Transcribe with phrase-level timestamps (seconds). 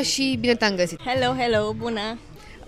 [0.00, 1.00] Laura și bine te-am găsit!
[1.04, 2.18] Hello, hello, bună!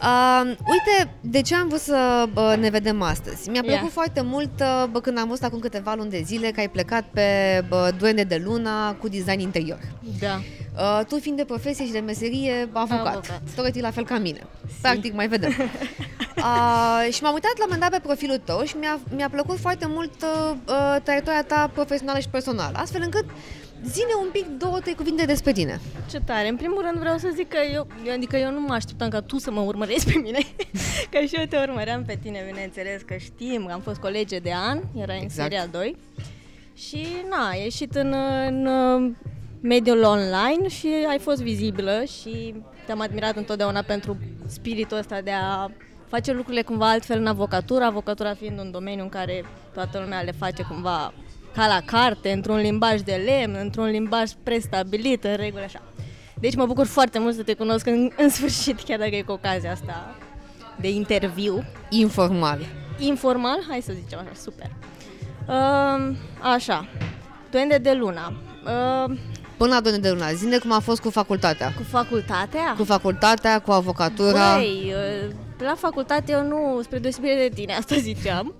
[0.02, 3.50] Uh, uite, de ce am vrut să bă, ne vedem astăzi?
[3.50, 3.92] Mi-a plăcut Yeah.
[3.92, 7.04] foarte mult uh, bă, când am văzut acum câteva luni de zile că ai plecat
[7.12, 7.24] pe
[7.68, 9.78] bă, Duende de Luna cu design interior.
[10.20, 10.40] Da.
[10.76, 13.42] Uh, tu fiind de profesie și de meserie avocat, Avocat.
[13.56, 14.40] Toretii la fel ca mine.
[14.80, 15.50] Practic, mai vedem.
[16.36, 19.58] uh, și m-am uitat la un moment dat pe profilul tău și mi-a, mi-a plăcut
[19.58, 23.24] foarte mult uh, uh, traiectoria ta profesională și personală, astfel încât
[23.84, 25.80] zine un pic două, trei cuvinte despre tine.
[26.10, 26.48] Ce tare.
[26.48, 29.20] În primul rând vreau să zic că eu, eu adică eu nu mă așteptam ca
[29.20, 30.38] tu să mă urmărești pe mine,
[31.10, 34.80] că și eu te urmăream pe tine, bineînțeles, că știm, am fost colege de an,
[34.94, 35.50] era în Exact.
[35.50, 35.96] seria 2
[36.74, 38.14] și na, ai ieșit în,
[38.46, 39.10] în uh,
[39.60, 42.54] mediul online și ai fost vizibilă și
[42.86, 45.70] te-am admirat întotdeauna pentru spiritul ăsta de a
[46.08, 50.32] face lucrurile cumva altfel în avocatură, avocatura fiind un domeniu în care toată lumea le
[50.38, 51.12] face cumva
[51.54, 55.82] ca la carte, într-un limbaj de lemn, într-un limbaj prestabilit, în regulă așa.
[56.34, 59.32] Deci mă bucur foarte mult să te cunosc în, în sfârșit, chiar dacă e cu
[59.32, 60.14] ocazia asta
[60.80, 61.64] de interviu.
[61.88, 62.58] Informal.
[62.98, 64.70] Informal, hai să zicem așa, super.
[65.46, 66.16] Uh,
[66.54, 66.88] așa,
[67.50, 68.32] Duende de Luna.
[68.64, 69.18] Uh,
[69.56, 71.72] Până la Duende de Luna, zine cum a fost cu facultatea.
[71.76, 72.74] cu facultatea?
[72.76, 74.54] Cu facultatea, cu avocatura.
[74.54, 74.94] Băi,
[75.26, 78.54] uh, la facultate eu nu, spre deosebire de tine, asta ziceam,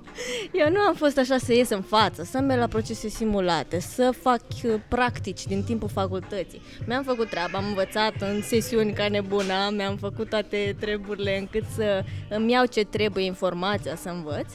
[0.53, 4.11] eu nu am fost așa să ies în față, să merg la procese simulate, să
[4.20, 6.62] fac uh, practici din timpul facultății.
[6.86, 12.05] Mi-am făcut treaba, am învățat în sesiuni ca nebuna, mi-am făcut toate treburile încât să
[12.28, 14.53] îmi iau ce trebuie informația să învăț.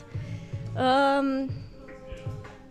[0.76, 1.50] Um,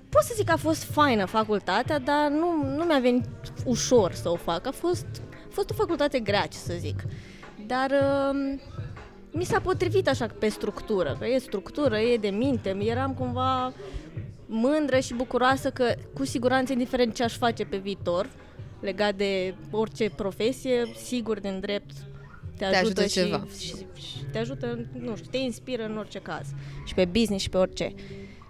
[0.08, 3.24] pot să zic că a fost faină facultatea, dar nu, nu mi-a venit
[3.64, 4.66] ușor să o fac.
[4.66, 7.02] A fost, a fost o facultate grea, ce să zic.
[7.66, 8.60] Dar um,
[9.36, 13.72] mi s-a potrivit așa pe structură, că e structură, e de minte, eram cumva
[14.46, 18.30] mândră și bucuroasă că cu siguranță, indiferent ce aș face pe viitor,
[18.80, 21.92] legat de orice profesie, sigur din drept
[22.56, 23.46] te ajută, ajută și, ceva.
[23.58, 26.46] Și, și te ajută, nu știu, te inspiră în orice caz.
[26.84, 27.94] Și pe business și pe orice.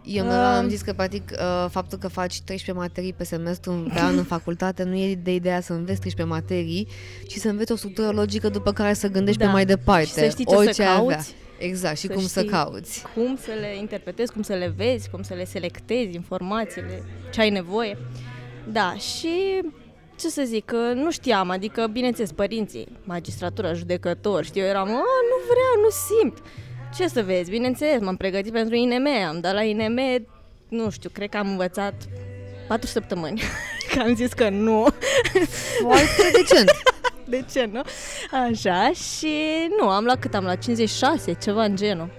[0.06, 3.72] Eu mereu am Um, zis că, practic, uh, faptul că faci 13 materii pe semestru
[3.72, 6.89] în- pe an în facultate nu e de ideea să înveți 13 materii,
[7.27, 9.47] ci să înveți o structură logică după care să gândești Da.
[9.47, 10.06] pe mai departe.
[10.06, 11.00] Și să știi ce orice să ai avea.
[11.15, 11.34] cauți.
[11.59, 13.03] Exact, și Să cum să știi cauți.
[13.15, 17.03] Cum să le interpretezi, cum să le vezi, cum să le selectezi informațiile,
[17.33, 17.99] ce ai nevoie.
[18.72, 19.61] Da, și
[20.19, 24.91] ce să zic, că nu știam, adică, bineînțeles, părinții, magistratura, judecător, știu, eu eram, a,
[25.31, 25.89] nu vreau, nu
[26.21, 26.39] simt.
[26.94, 30.26] Ce să vezi, bineînțeles, m-am pregătit pentru INM, am dat la INM,
[30.69, 31.94] nu știu, cred că am învățat
[32.69, 33.42] patru săptămâni,
[33.92, 34.86] că am zis că nu.
[35.80, 36.70] Foarte decent.
[37.28, 37.80] De ce, nu?
[38.30, 39.34] Așa, și
[39.80, 42.10] nu, am luat cât am luat, 56, ceva în genul.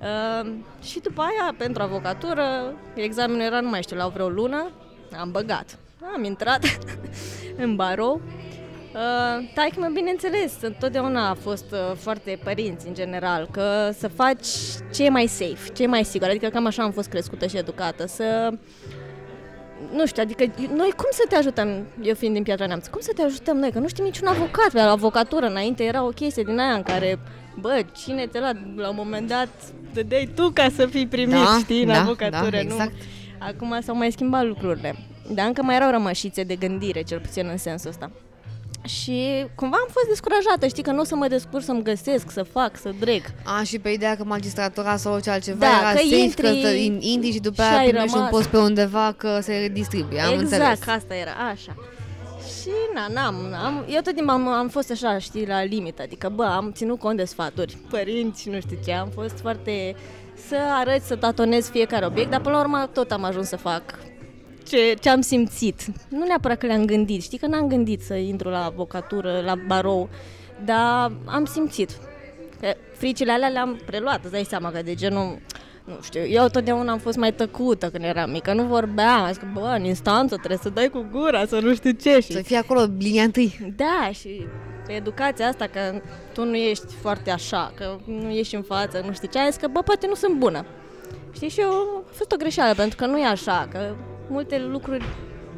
[0.00, 0.52] Uh,
[0.82, 4.70] și după aia, pentru avocatură, examenul era, nu mai știu, la vreo lună,
[5.18, 5.78] am băgat.
[6.14, 6.78] Am intrat
[7.64, 8.20] în barou.
[8.94, 14.46] Uh, taică mă, bineînțeles, întotdeauna a fost uh, foarte părinți în general, că să faci
[14.94, 17.56] ce e mai safe, ce e mai sigur, adică cam așa am fost crescută și
[17.56, 18.52] educată, să
[19.92, 20.44] nu știu, adică
[20.74, 23.70] noi cum să te ajutăm, eu fiind din Piatra Neamț, cum să te ajutăm noi?
[23.70, 27.18] Că nu știm niciun avocat, la avocatură înainte era o chestie din aia în care,
[27.60, 29.48] bă, cine te la, la un moment dat,
[29.94, 32.58] dădeai tu ca să fii primit, Da, știi, în da, avocatură, da, nu?
[32.62, 32.92] exact.
[33.38, 34.94] Acum s-au mai schimbat lucrurile,
[35.34, 38.10] dar încă mai erau rămășițe de gândire, cel puțin în sensul ăsta.
[38.84, 42.42] Și cumva am fost descurajată, știi, că nu o să mă descurc să-mi găsesc, să
[42.42, 43.22] fac, să dreg.
[43.44, 46.48] A, și pe ideea că magistratura sau orice altceva Da, era că safe, intri că
[46.48, 48.30] te in- intri și după și aia ai primești un rămas.
[48.30, 50.20] post pe undeva că se redistribuie.
[50.20, 50.78] Am exact, înțeles.
[50.78, 51.74] că asta era, așa.
[52.60, 56.28] Și na, n-am, n-am, eu tot timpul am, am fost așa, știi, la limită, adică,
[56.34, 59.94] bă, am ținut cont de sfaturi, părinți și nu știu ce, am fost foarte,
[60.48, 63.82] să arăt, să tatonez fiecare obiect, dar până la urmă tot am ajuns să fac
[64.72, 65.80] ce, ce am simțit.
[66.08, 70.08] Nu neapărat că le-am gândit, știi că n-am gândit să intru la avocatură, la barou,
[70.64, 71.90] dar am simțit.
[72.60, 75.38] Că fricile alea le-am preluat, îți dai seama că de genul,
[75.84, 79.36] nu știu, eu totdeauna am fost mai tăcută când eram mică, nu vorbeam, am zis
[79.36, 82.20] că, bă, în instanță trebuie să dai cu gura, să nu știu ce.
[82.20, 83.72] Și Să fie acolo linia întâi.
[83.76, 84.46] da, și
[84.86, 86.00] pe educația asta, că
[86.32, 89.60] tu nu ești foarte așa, că nu ești în față, nu știi ce, am zis
[89.60, 90.64] că, bă, poate nu sunt bună.
[91.32, 91.70] Știi, și eu,
[92.08, 93.94] a fost o greșeală, pentru că nu e așa, că
[94.32, 95.04] multe lucruri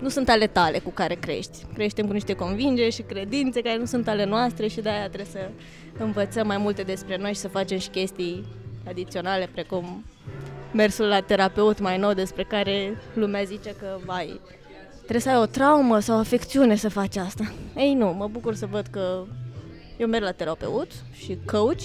[0.00, 1.66] nu sunt ale tale cu care crești.
[1.74, 5.48] Creștem cu niște convingeri și credințe care nu sunt ale noastre și de-aia trebuie să
[5.98, 8.44] învățăm mai multe despre noi și să facem și chestii
[8.88, 10.04] adiționale, precum
[10.72, 14.40] mersul la terapeut mai nou despre care lumea zice că, vai,
[14.96, 17.52] trebuie să ai o traumă sau o afecțiune să faci asta.
[17.76, 19.24] Ei nu, mă bucur să văd că
[19.96, 21.82] eu merg la terapeut și coach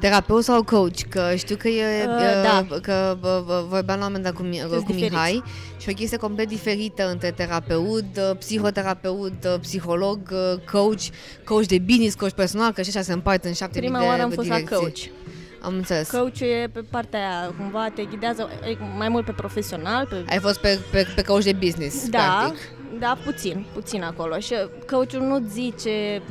[0.00, 0.98] Terapeut sau coach?
[1.08, 2.78] Că știu că e, Uh, uh, da.
[2.82, 5.04] că uh, uh, vorbeam la un moment dat cu, Mi- Sunt cu diferiți.
[5.12, 5.42] Mihai
[5.80, 11.00] și o chestie complet diferită între terapeut, uh, psihoterapeut, uh, psiholog, uh, coach,
[11.44, 14.10] coach de business, coach personal, că și așa se împart în șapte Prima mii de
[14.10, 14.76] oară am fost la direcții.
[14.78, 14.98] coach.
[15.60, 16.10] Am înțeles.
[16.10, 20.38] Coach e pe partea aia, cumva te ghidează e, mai mult pe profesional, pe Ai
[20.38, 22.58] fost pe, pe, pe coach de business, Da, practic.
[22.98, 24.38] da, puțin, puțin acolo.
[24.38, 24.54] Și
[24.90, 26.22] coachul nu zice,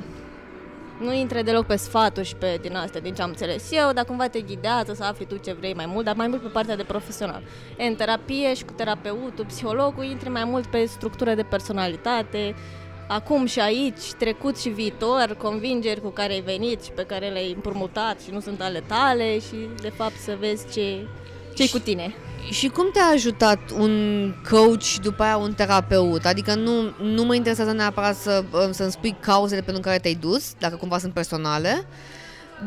[1.00, 4.06] nu intre deloc pe sfaturi și pe din astea, din ce am înțeles eu, dar
[4.06, 6.76] cumva te ghidează să afli tu ce vrei mai mult, dar mai mult pe partea
[6.76, 7.42] de profesional.
[7.78, 12.56] E, în terapie și cu terapeutul, psihologul, intri mai mult pe structură de personalitate,
[13.08, 17.52] acum și aici, trecut și viitor, convingeri cu care ai venit și pe care le-ai
[17.54, 21.08] împrumutat și nu sunt ale tale și de fapt să vezi ce
[21.58, 22.14] ce cu tine.
[22.50, 26.26] Și cum te-a ajutat un coach după aia un terapeut?
[26.26, 26.72] Adică nu,
[27.02, 30.98] nu mă interesează neapărat să, uh, să-mi spui cauzele pentru care te-ai dus, dacă cumva
[30.98, 31.86] sunt personale,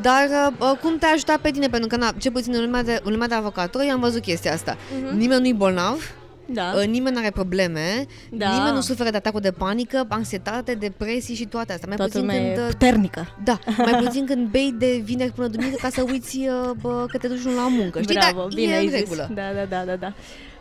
[0.01, 1.69] dar uh, cum te-a ajutat pe tine?
[1.69, 4.23] Pentru că, na, ce puțin în lumea de, în lumea de avocatură, eu am văzut
[4.23, 4.77] chestia asta.
[5.03, 5.17] Mhm.
[5.17, 6.03] Nimeni nu-i bolnav,
[6.52, 6.73] Da.
[6.76, 8.52] uh, nimeni nu are probleme, Da.
[8.56, 11.88] nimeni nu suferă de atacuri de panică, anxietate, depresii și toate astea.
[11.88, 12.56] Mai Toată puțin lumea când...
[12.58, 13.37] e uh, puternică.
[13.44, 17.19] Da, mai puțin când bei de vineri până duminică ca să uiți uh, bă, că
[17.19, 18.00] te duci la muncă.
[18.00, 18.99] Știi, Bravo, dar bine e ai în zis.
[19.00, 19.31] regulă.
[19.35, 20.12] Da, da, da, da, da.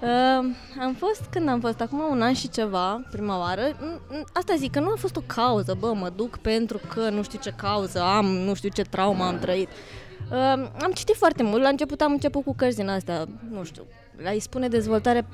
[0.02, 0.46] Uh,
[0.82, 4.54] am fost, când am fost, acum un an și ceva, prima oară, n- n- asta
[4.58, 7.54] zic, că nu a fost o cauză, bă, mă duc pentru că nu știu ce
[7.58, 9.68] cauză am, nu știu ce traumă am trăit.
[10.32, 10.38] Uh,
[10.82, 13.84] am citit foarte mult, la început am început cu cărți din astea, nu știu,
[14.24, 15.28] la îi spune dezvoltare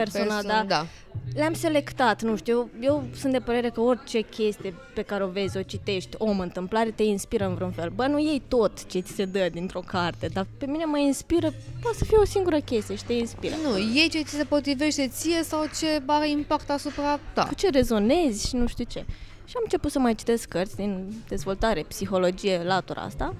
[0.00, 0.86] personală, Perso- dar da.
[1.34, 5.28] le-am selectat, nu știu, eu, eu sunt de părere că orice chestie pe care o
[5.28, 7.88] vezi, o citești, o întâmplare, te inspiră în vreun fel.
[7.94, 11.52] Bă, nu iei tot ce ți se dă dintr-o carte, dar pe mine mă inspiră,
[11.82, 13.54] poate să fie o singură chestie și te inspiră.
[13.62, 17.44] Nu, iei ce ți se potrivește ție sau ce are impact asupra ta.
[17.44, 19.04] Cu ce rezonezi și nu știu ce.
[19.44, 23.34] Și am început să mai citesc cărți din dezvoltare, psihologie, latura asta,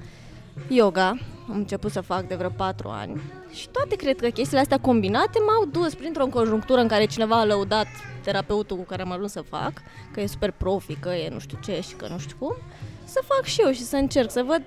[0.68, 1.08] yoga,
[1.48, 3.20] am început să fac de vreo patru ani
[3.52, 7.44] și toate cred că chestiile astea combinate m-au dus printr-o conjunctură în care cineva a
[7.44, 7.86] lăudat
[8.22, 9.72] terapeutul cu care am ajuns să fac,
[10.12, 12.56] că e super profi, că e nu știu ce și că nu știu cum,
[13.04, 14.62] să fac și eu și să încerc să văd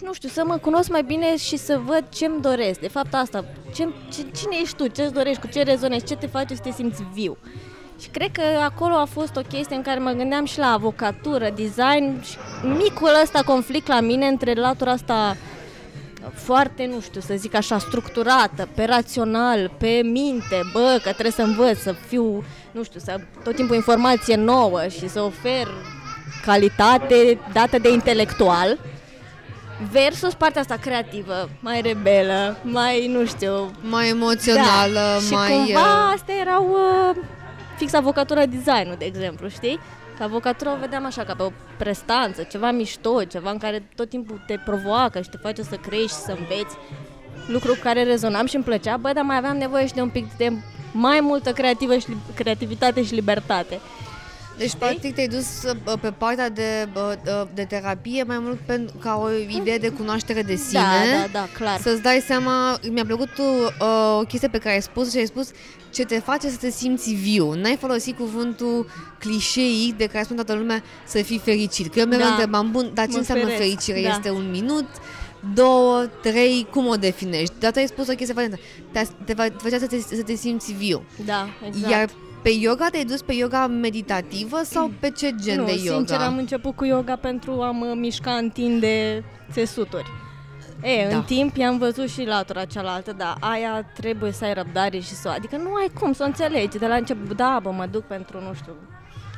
[0.00, 2.80] nu știu, să mă cunosc mai bine și să văd ce-mi doresc.
[2.80, 3.44] De fapt asta,
[3.74, 6.70] ce, ce, cine ești tu, ce-ți dorești, cu ce rezonezi, ce te face să te
[6.70, 7.36] simți viu.
[8.00, 11.50] Și cred că acolo a fost o chestie în care mă gândeam și la avocatură,
[11.54, 15.36] design și micul ăsta conflict la mine între latura asta
[16.34, 21.42] foarte, nu știu, să zic așa, structurată, pe rațional, pe minte, bă, că trebuie să
[21.42, 25.68] învăț, să fiu, nu știu, să tot timpul informație nouă și să ofer
[26.44, 28.78] calitate dată de intelectual,
[29.90, 35.18] versus partea asta creativă, mai rebelă, mai, nu știu, Mai emoțională, da.
[35.26, 35.50] și mai...
[35.50, 36.68] cumva uh, astea erau
[37.10, 37.16] uh,
[37.78, 39.78] fix avocatura design de exemplu, știi?
[40.16, 44.08] Că avocatura o vedeam așa, ca pe o prestanță, ceva mișto, ceva în care tot
[44.08, 46.76] timpul te provoacă și te face să crești, să înveți
[47.46, 50.10] lucru cu care rezonam și îmi plăcea, bă, dar mai aveam nevoie și de un
[50.10, 50.52] pic de
[50.92, 53.78] mai multă creativă și, creativitate și libertate.
[54.58, 55.46] Deci, practic, te-ai dus
[55.86, 59.28] uh, pe partea de, uh, uh, de terapie mai mult pentru, ca o
[59.60, 60.80] idee de cunoaștere de sine.
[60.80, 61.80] Da, da, da, clar.
[61.80, 65.50] Să-ți dai seama, mi-a plăcut uh, o chestie pe care ai spus și ai spus
[65.90, 67.52] ce te face să te simți viu.
[67.54, 68.86] N-ai folosit cuvântul
[69.18, 71.92] clișeic de care spune toată lumea să fii fericit.
[71.92, 72.30] Că eu mereu Da.
[72.30, 74.02] întrebam, bun, dar ce Mă înseamnă feresc, fericire?
[74.02, 74.08] da.
[74.08, 74.86] Este un minut,
[75.54, 77.54] două, trei, cum o definești?
[77.58, 78.60] Dar tu ai spus o chestie foarte
[78.92, 81.02] te, te, fa- te făcea să te, să te simți viu.
[81.24, 81.90] Da, exact.
[81.92, 82.08] Iar
[82.42, 85.96] pe yoga te-ai dus pe yoga meditativă sau pe ce gen nu, de yoga?
[85.96, 90.10] sincer am început cu yoga pentru a mă mișca, întinde țesuturi.
[90.82, 91.16] E, Da.
[91.16, 95.28] în timp i-am văzut și latura cealaltă, da, aia trebuie să ai răbdare și să
[95.28, 95.30] o...
[95.30, 96.78] Adică nu ai cum să o înțelegi.
[96.78, 98.72] De la început, da, bă, mă duc pentru, nu știu,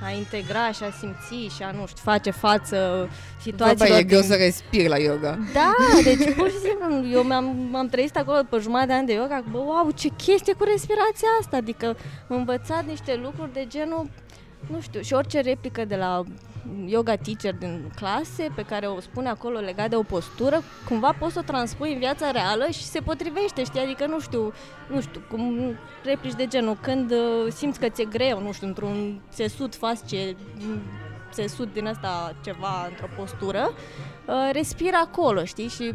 [0.05, 3.09] a integra și a simți și a, nu știu, face față
[3.43, 5.39] situațiilor Vorba e greu din- să respiri la yoga.
[5.53, 5.73] Da,
[6.05, 9.45] deci pur și simplu, eu m-am, m-am trăit acolo pe jumătate de ani de yoga,
[9.51, 11.87] bă, wow, ce chestie cu respirația asta, adică
[12.29, 14.11] am învățat niște lucruri de genul,
[14.67, 16.25] nu știu, și orice replică de la
[16.87, 21.33] yoga teacher din clase pe care o spune acolo legat de o postură, cumva poți
[21.33, 24.53] să o transpui în viața reală și se potrivește, știi, adică nu știu,
[24.89, 25.75] nu știu, cum
[26.05, 30.37] replici de genul, când uh, simți că ți-e greu, nu știu, într-un țesut fascie,
[31.33, 33.73] țesut din asta ceva într-o postură,
[34.27, 35.95] uh, respira acolo, știi, și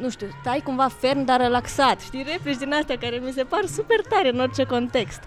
[0.00, 3.64] nu știu, stai cumva ferm, dar relaxat, știi, replici din astea care mi se par
[3.66, 5.20] super tare în orice context.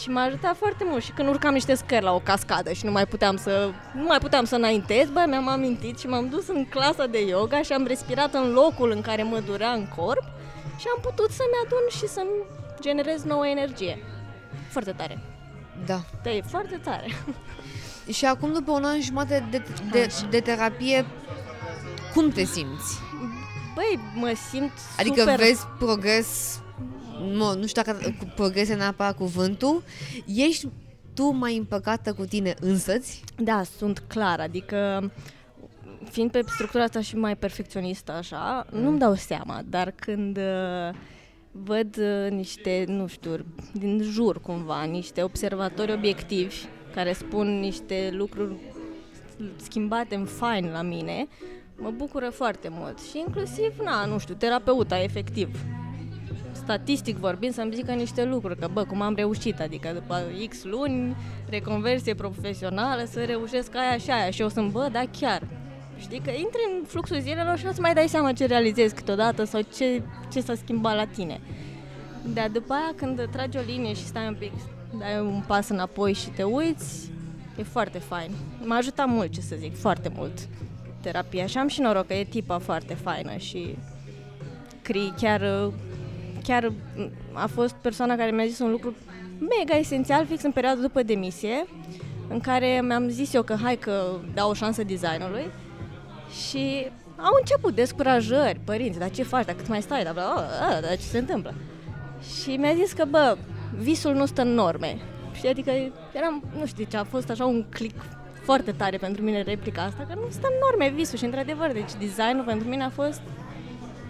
[0.00, 2.90] Și m-a ajutat foarte mult și când urcam niște scări la o cascadă și nu
[2.90, 6.64] mai puteam să nu mai puteam să înaintez, bă, mi-am amintit și m-am dus în
[6.64, 10.24] clasa de yoga și am respirat în locul în care mă durea în corp
[10.78, 12.44] și am putut să-mi adun și să-mi
[12.80, 14.02] generez nouă energie.
[14.70, 15.18] Foarte tare.
[15.86, 16.00] Da.
[16.22, 17.06] Da, e foarte tare.
[18.12, 20.26] Și acum, după un an și jumătate de, de, Așa.
[20.30, 21.06] de terapie,
[22.14, 22.98] cum te simți?
[23.74, 25.36] Băi, mă simt Adică super...
[25.36, 26.60] vezi progres,
[27.20, 29.82] nu, nu știu dacă cu progrese neapărat cuvântul,
[30.26, 30.68] ești
[31.14, 33.24] tu mai împăcată cu tine însăți?
[33.36, 35.10] Da, sunt clar, adică
[36.10, 38.80] fiind pe structura asta și mai perfecționistă așa, mm.
[38.80, 40.94] nu-mi dau seama, dar când uh,
[41.50, 46.56] văd uh, niște, nu știu, din jur cumva, niște observatori obiectivi
[46.94, 48.54] care spun niște lucruri
[49.56, 51.28] schimbate în fine la mine,
[51.76, 53.00] mă bucură foarte mult.
[53.00, 55.48] Și inclusiv, na, nu știu, terapeuta, efectiv.
[56.62, 61.16] Statistic vorbind, să-mi zică niște lucruri, că bă, cum am reușit, adică după X luni,
[61.48, 64.30] reconversie profesională, să reușesc aia și aia.
[64.30, 65.42] Și eu sunt, bă, da, chiar.
[65.98, 69.60] Știi că intri în fluxul zilelor și nu-ți mai dai seama ce realizezi câteodată sau
[69.76, 70.02] ce,
[70.32, 71.40] ce s-a schimbat la tine.
[72.34, 74.52] Dar după aia când tragi o linie și stai un pic,
[74.98, 77.10] dai un pas înapoi și te uiți,
[77.58, 78.30] e foarte fain.
[78.64, 80.48] M-a ajutat mult, ce să zic, foarte mult
[81.00, 83.76] terapia și am și noroc că e tipa foarte faină și
[84.82, 85.70] Cri chiar,
[86.42, 86.72] chiar
[87.32, 88.94] a fost persoana care mi-a zis un lucru
[89.38, 91.66] mega esențial fix în perioada după demisie
[92.28, 94.02] în care mi-am zis eu că hai că
[94.34, 95.50] dau o șansă designului
[96.46, 100.80] și au început descurajări, părinți, dar ce faci, dacă cât mai stai, dar, bla, bla,
[100.80, 101.54] dar ce se întâmplă?
[102.42, 103.36] Și mi-a zis că, bă,
[103.78, 104.98] visul nu stă în norme.
[105.32, 105.70] Și adică
[106.12, 108.04] eram, nu știu ce, a fost așa un click
[108.42, 111.94] foarte tare pentru mine replica asta, că nu stă în norme visul și într-adevăr, deci
[111.98, 113.20] designul pentru mine a fost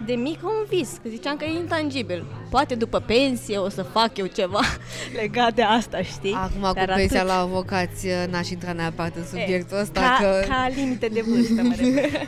[0.05, 2.25] de mic un vis, că ziceam că e intangibil.
[2.49, 4.59] Poate după pensie o să fac eu ceva
[5.21, 6.33] legat de asta, știi?
[6.33, 7.31] Acum Dar cu pensia atât...
[7.31, 9.99] la avocați n-aș intra neapărat în subiectul ăsta.
[9.99, 10.45] Ca, că...
[10.47, 12.27] ca limite de vârstă, mă refer.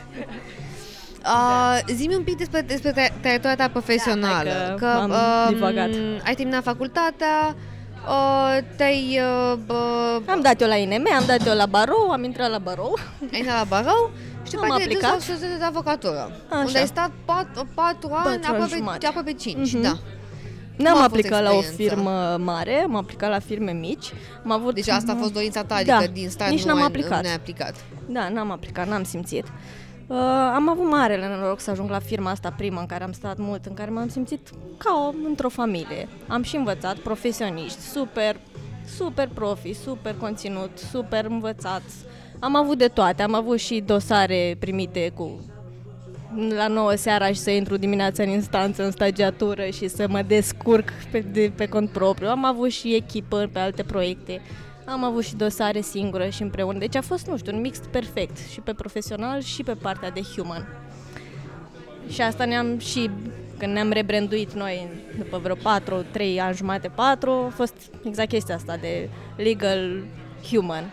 [1.26, 2.90] Uh, zi-mi un pic despre, despre
[3.20, 4.50] traiectoria ta profesională.
[4.50, 5.90] Da, că, că am uh, divagat.
[6.24, 7.56] Ai terminat facultatea,
[8.08, 9.20] uh, te-ai...
[9.68, 12.98] Uh, am dat eu la INM, am dat eu la barou, am intrat la barou.
[13.32, 14.10] Ai intrat la barou
[14.46, 16.30] și după aceea te-ai dus la de avocatură.
[16.48, 16.64] Așa.
[16.66, 19.82] Unde ai stat 4, 4 ani, aproape, aproape 5, mm-hmm.
[19.82, 19.98] da.
[20.76, 24.12] N-am aplicat la o firmă mare, am aplicat la firme mici.
[24.44, 26.78] Am avut deci asta a fost dorința ta, adică da, din start nici nu n-am
[26.78, 27.22] ai, aplicat.
[27.22, 27.74] Nu ai aplicat.
[28.08, 29.44] Da, n-am aplicat, n-am simțit.
[30.06, 30.16] Uh,
[30.54, 33.66] am avut marele noroc să ajung la firma asta prima în care am stat mult,
[33.66, 34.48] în care m-am simțit
[34.78, 36.08] ca o, într-o familie.
[36.28, 38.36] Am și învățat profesioniști, super,
[38.96, 41.82] super profi, super conținut, super învățat.
[42.40, 45.40] Am avut de toate, am avut și dosare primite cu
[46.56, 50.92] la 9 seara și să intru dimineața în instanță, în stagiatură și să mă descurc
[51.10, 52.28] pe, de, pe cont propriu.
[52.28, 54.40] Am avut și echipă pe alte proiecte.
[54.84, 56.78] Am avut și dosare singură și împreună.
[56.78, 60.20] Deci a fost, nu știu, un mix perfect și pe profesional și pe partea de
[60.20, 60.66] human.
[62.08, 63.10] Și asta ne-am și
[63.58, 64.88] când ne-am rebranduit noi
[65.18, 67.74] după vreo 4, 3 ani jumate, 4, a fost
[68.04, 70.04] exact chestia asta de legal
[70.50, 70.92] human.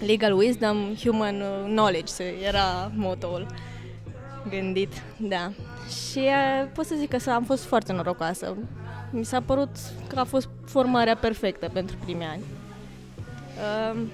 [0.00, 3.46] Legal wisdom, human knowledge, era motoul
[4.48, 5.52] gândit, da.
[5.88, 6.20] Și
[6.74, 8.56] pot să zic că am fost foarte norocoasă.
[9.10, 9.70] Mi s-a părut
[10.06, 12.42] că a fost formarea perfectă pentru primii ani.
[13.94, 14.10] Um,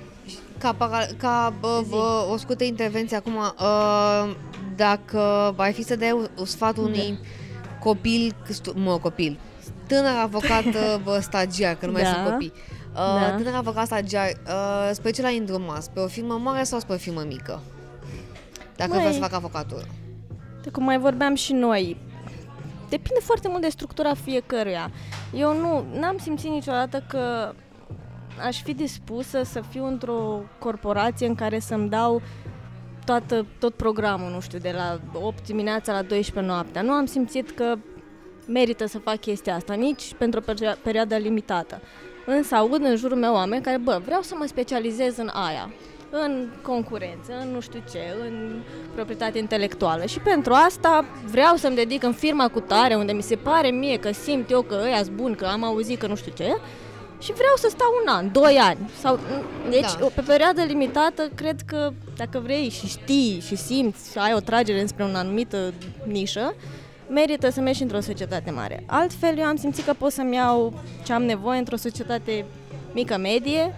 [0.58, 0.76] ca,
[1.16, 4.34] ca bă, bă, o scurtă intervenție acum, uh,
[4.76, 7.68] dacă ai fi să dai un sfat unui da.
[7.80, 8.34] copil,
[8.74, 9.38] mă, copil,
[9.86, 10.64] tânăr avocat
[11.04, 12.08] bă, stagiar, că nu mai da.
[12.08, 13.34] sunt copii, uh, da.
[13.36, 15.82] tânăr avocat stagiar, uh, spre ce l-ai îndrumat?
[15.82, 17.60] Spre o firmă mare sau spre o firmă mică?
[18.76, 19.84] Dacă Măi, vrea să facă avocatură.
[20.62, 21.96] De cum mai vorbeam și noi,
[22.88, 24.90] depinde foarte mult de structura fiecăruia.
[25.34, 27.52] Eu nu am simțit niciodată că
[28.44, 32.22] aș fi dispusă să fiu într-o corporație în care să-mi dau
[33.04, 36.82] toată, tot programul, nu știu, de la 8 dimineața la 12 noaptea.
[36.82, 37.74] Nu am simțit că
[38.46, 41.80] merită să fac chestia asta, nici pentru o perioadă limitată.
[42.26, 45.70] Însă aud în jurul meu oameni care, bă, vreau să mă specializez în aia,
[46.10, 48.62] în concurență, în nu știu ce, în
[48.94, 50.06] proprietate intelectuală.
[50.06, 53.98] Și pentru asta vreau să-mi dedic în firma cu tare, unde mi se pare mie
[53.98, 56.56] că simt eu că ăia sunt bun, că am auzit că nu știu ce,
[57.22, 58.90] și vreau să stau un an, doi ani.
[59.00, 59.18] Sau,
[59.70, 60.06] deci, da.
[60.14, 64.80] pe perioadă limitată, cred că dacă vrei și știi și simți și ai o tragere
[64.80, 65.72] înspre o anumită
[66.04, 66.54] nișă,
[67.12, 68.82] merită să mergi într-o societate mare.
[68.86, 70.72] Altfel, eu am simțit că pot să-mi iau
[71.04, 72.44] ce am nevoie într-o societate
[72.92, 73.74] mică, medie.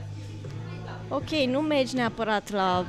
[1.08, 2.86] Ok, nu mergi neapărat la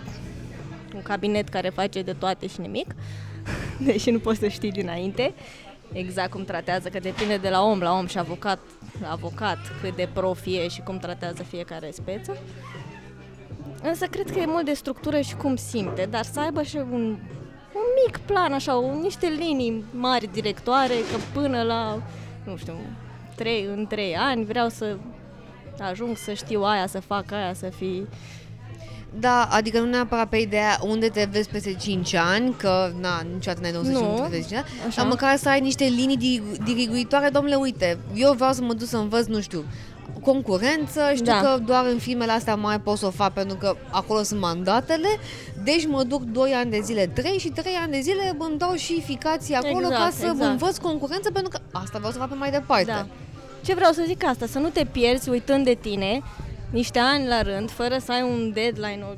[0.96, 2.96] un cabinet care face de toate și nimic,
[3.86, 5.34] deși nu poți să știi dinainte
[5.92, 8.60] exact cum tratează, că depinde de la om la om și avocat
[9.02, 12.38] la avocat cât de profi e și cum tratează fiecare speță.
[13.84, 17.18] Însă cred că e mult de structură și cum simte, dar să aibă și un,
[17.76, 22.02] un mic plan, așa, un, niște linii mari directoare, că până la,
[22.44, 22.74] nu știu,
[23.36, 24.96] trei, în trei ani vreau să
[25.80, 28.06] ajung să știu aia, să fac aia, să fi
[29.20, 33.60] Da, adică nu neapărat pe ideea unde te vezi peste 5 ani, că na, niciodată
[33.62, 35.02] n-ai de unde să știi Nu, unde te vezi peste 5 ani, așa.
[35.02, 38.88] dar măcar să ai niște linii di- diriguitoare, domnule, uite, eu vreau să mă duc
[38.88, 39.64] să învăț, nu știu,
[40.22, 41.40] concurență, știu Da.
[41.40, 45.08] că doar în filmele astea mai pot să o fac pentru că acolo sunt mandatele,
[45.64, 48.74] deci mă duc 2 ani de zile, 3 și 3 ani de zile îmi dau
[48.74, 50.50] și ficații acolo Exact, ca să exact.
[50.52, 52.86] învăț concurență pentru că asta vreau să fac pe mai departe.
[52.86, 53.08] Da.
[53.64, 56.22] Ce vreau să zic asta, să nu te pierzi uitând de tine
[56.70, 59.14] niște ani la rând, fără să ai un deadline, o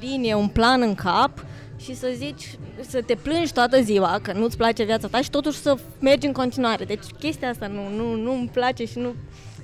[0.00, 1.44] linie, un plan în cap
[1.78, 2.58] și să zici,
[2.88, 6.32] să te plângi toată ziua că nu-ți place viața ta și totuși să mergi în
[6.32, 6.84] continuare.
[6.84, 9.14] Deci chestia asta nu, nu, nu-mi place și nu,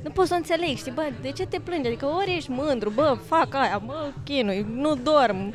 [0.02, 1.86] nu pot să înțeleg, știi, bă, de ce te plângi?
[1.86, 5.54] Adică ori ești mândru, bă, fac aia, mă, chinui, nu dorm,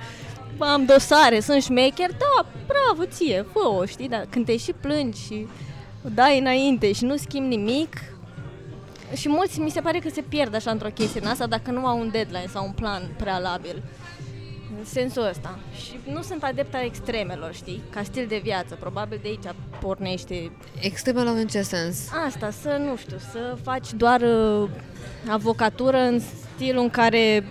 [0.57, 5.25] bă, am dosare, sunt șmecher, da, bravo ție, fă-o, știi, dar când te și plângi
[5.25, 5.47] și
[6.05, 8.13] o dai înainte și nu schimbi nimic,
[9.15, 11.85] și mulți mi se pare că se pierd așa într-o chestie în asta dacă nu
[11.85, 13.83] au un deadline sau un plan prealabil.
[14.83, 15.59] În sensul ăsta.
[15.85, 17.81] Și nu sunt adepta extremelor, știi?
[17.89, 18.75] Ca stil de viață.
[18.79, 21.97] Probabil de aici pornește Extremelor în ce sens?
[22.27, 24.69] asta, să nu știu, să faci doar uh,
[25.29, 26.21] avocatură în
[26.55, 27.45] stilul în care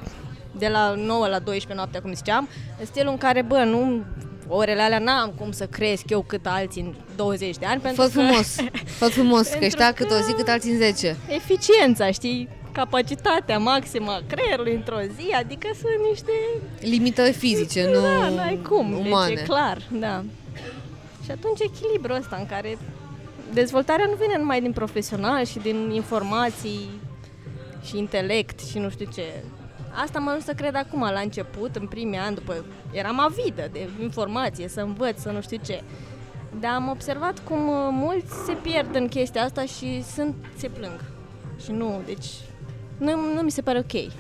[0.59, 2.49] de la 9 la 12 noaptea, cum ziceam,
[2.81, 4.05] în stilul în care, bă, nu
[4.49, 8.07] orele alea n-am cum să cresc eu cât alții în 20 de ani, pentru Fă
[8.09, 11.17] că frumos, fă frumos, că Pentru ăștia cât o zi, că- cât alții în 10.
[11.29, 12.49] eficiența, știi?
[12.73, 16.33] Capacitatea maximă a creierului într-o zi, adică sunt niște...
[16.81, 19.35] Limitări fizice, nu da, n-ai cum, umane.
[19.35, 20.25] deci e clar, da.
[21.25, 22.79] Și atunci echilibrul ăsta în care
[23.53, 26.89] dezvoltarea nu vine numai din profesional și din informații
[27.85, 29.25] și intelect și nu știu ce.
[30.05, 32.65] Asta mă ajuns să cred acum, la început, în primii ani, după...
[32.93, 35.83] Eram avidă de informație, să învăț, să nu știu ce.
[36.61, 41.01] Dar am observat cum uh, mulți se pierd în chestia asta și sunt, se plâng.
[41.65, 42.27] Și nu, deci
[42.99, 44.13] nu, nu mi se pare ok.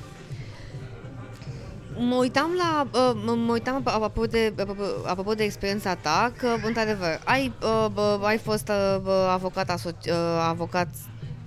[1.98, 6.32] Mă uitam la, uh, mă, mă uitam ap- apropo de, apropo, apropo de experiența ta,
[6.36, 10.88] că într-adevăr ai, uh, bă, ai fost uh, bă, avocat, aso- uh, avocat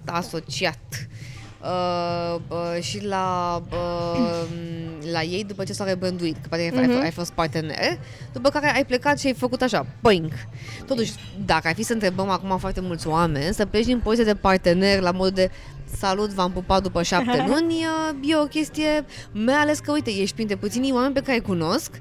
[0.05, 0.79] asociat
[1.61, 4.41] uh, bă, și la, uh,
[5.11, 7.01] la ei după ce s-au rebranduit, că poate ai, Mhm.
[7.01, 7.97] ai fost partener,
[8.33, 10.31] după care ai plecat și ai făcut așa, boing.
[10.87, 11.11] Totuși,
[11.45, 14.99] dacă ar fi să întrebăm acum foarte mulți oameni, să pleci din poziție de partener
[14.99, 15.51] la modul de
[15.97, 20.35] salut, v-am pupat după șapte luni, uh, e o chestie, mai ales că, uite, ești
[20.35, 21.91] printre puținii oameni pe care îi cunosc,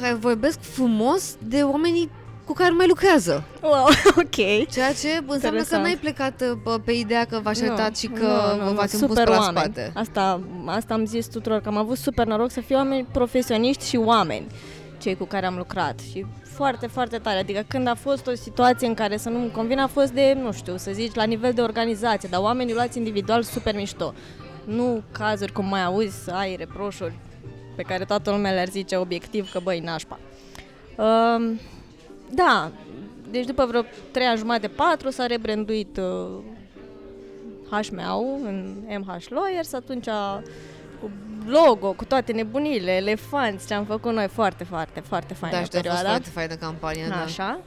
[0.00, 2.10] care vorbesc frumos de oamenii
[2.44, 3.44] cu care nu mai lucrează.
[3.62, 3.84] Wow,
[4.24, 4.34] ok.
[4.70, 5.82] Ceea ce înseamnă că Interesant.
[5.82, 8.26] n-ai plecat uh, pe- pe ideea că v-aș iertat și că
[8.58, 9.58] nu, nu, v-ați nu, împus super pe la oameni.
[9.64, 9.92] spate.
[9.94, 13.96] Asta, asta am zis tuturor, că am avut super noroc să fie oameni profesioniști și
[13.96, 14.46] oameni
[15.04, 17.38] cei cu care am lucrat și foarte, foarte tare.
[17.38, 20.52] Adică când a fost o situație în care să nu-mi convine, a fost de, nu
[20.52, 24.14] știu, să zici, la nivel de organizație, dar oamenii luați individual super mișto.
[24.64, 27.14] Nu cazuri cum mai auzi să ai reproșuri
[27.76, 30.18] pe care toată lumea le-ar zice obiectiv că băi, nașpa.
[30.96, 31.58] Um,
[32.30, 32.70] da,
[33.30, 36.42] deci după vreo trei ani jumate, patru, s-a rebranduit uh,
[37.70, 40.42] HMAU în MH Lawyers, atunci cu
[41.46, 45.68] logo, cu toate nebunile, elefanți, ce am făcut noi, foarte, foarte, foarte faină Da, și
[45.68, 46.08] a fost perioada.
[46.08, 47.22] foarte faină campania, da.
[47.22, 47.58] Așa.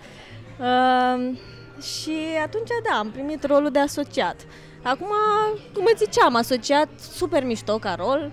[0.60, 1.38] Uh,
[1.82, 4.36] și atunci, da, am primit rolul de asociat.
[4.84, 5.08] Acum,
[5.74, 8.32] cum îți ziceam, asociat super mișto ca rol.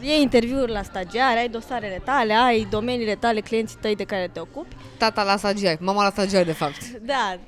[0.00, 4.40] Iei interviuri la stagiari, ai dosarele tale, ai domeniile tale, clienții tăi de care te
[4.40, 4.76] ocupi.
[4.98, 6.88] Tata la stagiar, mama la stagiar, de fapt.
[6.90, 7.38] Da,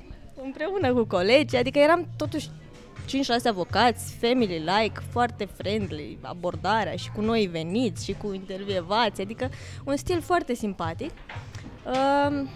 [0.43, 2.49] împreună cu colegi, adică eram totuși
[3.05, 9.49] 5-6 avocați, family like, foarte friendly, abordarea și cu noi veniți și cu intervievați, adică
[9.83, 11.11] un stil foarte simpatic.
[11.85, 12.49] Um,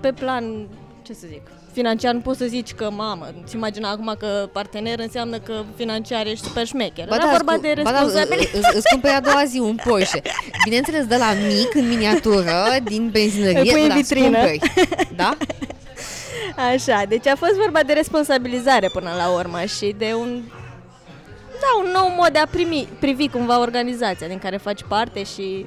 [0.00, 0.68] Pe plan,
[1.02, 1.40] ce să zic,
[1.72, 6.26] financiar nu poți să zici că, mamă, îți imagina acum că partener înseamnă că financiar
[6.26, 7.06] ești super șmecher.
[7.12, 8.56] Era vorba de scu- ba da, responsabilitate.
[8.58, 10.22] î- î- îți cumperi a doua zi un Porsche.
[10.64, 12.52] Bineînțeles, de la mic, în miniatură,
[12.84, 14.24] din benzinărie, Cu în dar vitrină.
[14.24, 14.60] cumperi.
[15.16, 15.36] Da?
[16.72, 20.42] Așa, deci a fost vorba de responsabilizare până la urmă și de un
[21.60, 25.66] da, un nou mod de a primi, privi cumva organizația din care faci parte și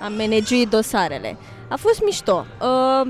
[0.00, 1.36] a managui dosarele.
[1.68, 2.46] A fost mișto.
[2.60, 3.06] Uh,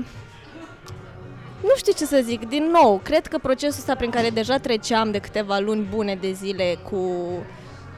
[1.61, 5.11] nu știu ce să zic, din nou, cred că procesul ăsta prin care deja treceam
[5.11, 7.25] de câteva luni bune de zile cu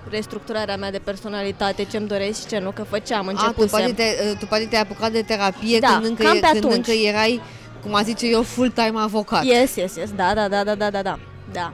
[0.09, 3.69] restructurarea mea de personalitate, ce-mi doresc și ce nu, că făceam, A, tu începusem.
[3.69, 6.63] poate, te, tu poate te-ai apucat de terapie Da, când, încă, cam e- pe când
[6.63, 6.75] atunci.
[6.75, 7.41] încă erai,
[7.85, 9.43] cum a zice eu, full-time avocat.
[9.45, 11.19] Yes, yes, yes, da, da, da, da, da, da, da.
[11.51, 11.73] da.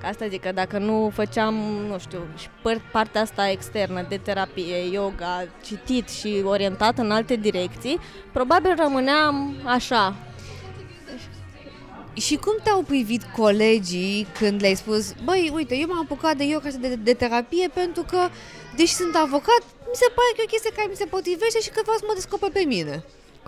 [0.00, 1.54] Ca asta zic, că dacă nu făceam,
[1.88, 2.48] nu știu, și
[2.92, 7.98] partea asta externă de terapie, yoga, citit și orientat în alte direcții,
[8.32, 10.16] probabil rămâneam așa.
[12.14, 16.68] Și cum te-au privit colegii când le-ai spus, băi, uite, eu m-am apucat de yoga
[16.68, 18.28] și de, de terapie pentru că,
[18.76, 21.70] deși sunt avocat, mi se pare că e o chestie care mi se potrivește și
[21.70, 23.04] că vreau să mă descoper pe mine.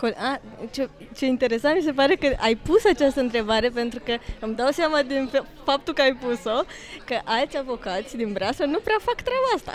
[0.06, 4.54] A, ce, ce interesant mi se pare că ai pus această întrebare pentru că îmi
[4.54, 5.30] dau seama din
[5.64, 6.64] faptul că ai pus-o
[7.04, 9.72] că alți avocați din Brasov nu prea fac treaba asta.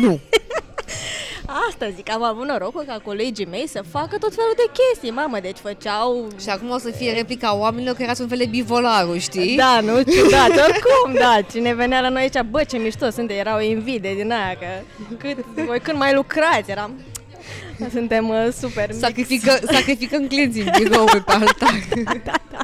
[0.00, 0.20] Nu.
[1.68, 5.38] Asta zic, am avut norocul ca colegii mei să facă tot felul de chestii, mamă,
[5.40, 6.28] deci făceau...
[6.40, 9.56] Și acum o să fie replica oamenilor că era un fel de bivolaru, știi?
[9.56, 13.56] Da, nu, ciudat, oricum, da, cine venea la noi aici, bă, ce mișto sunt, era
[13.56, 14.66] o invidie din aia, că
[15.18, 17.00] cât, voi când mai lucrați, eram,
[17.96, 21.74] suntem uh, super Sacrifică, Sacrificăm clienții în biroul pe altar.
[22.04, 22.58] da, da, da.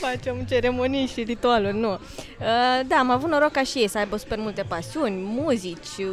[0.00, 1.90] Facem ceremonii și ritualuri, nu.
[1.90, 1.98] Uh,
[2.86, 6.06] da, am avut noroc ca și ei să aibă super multe pasiuni, muzici,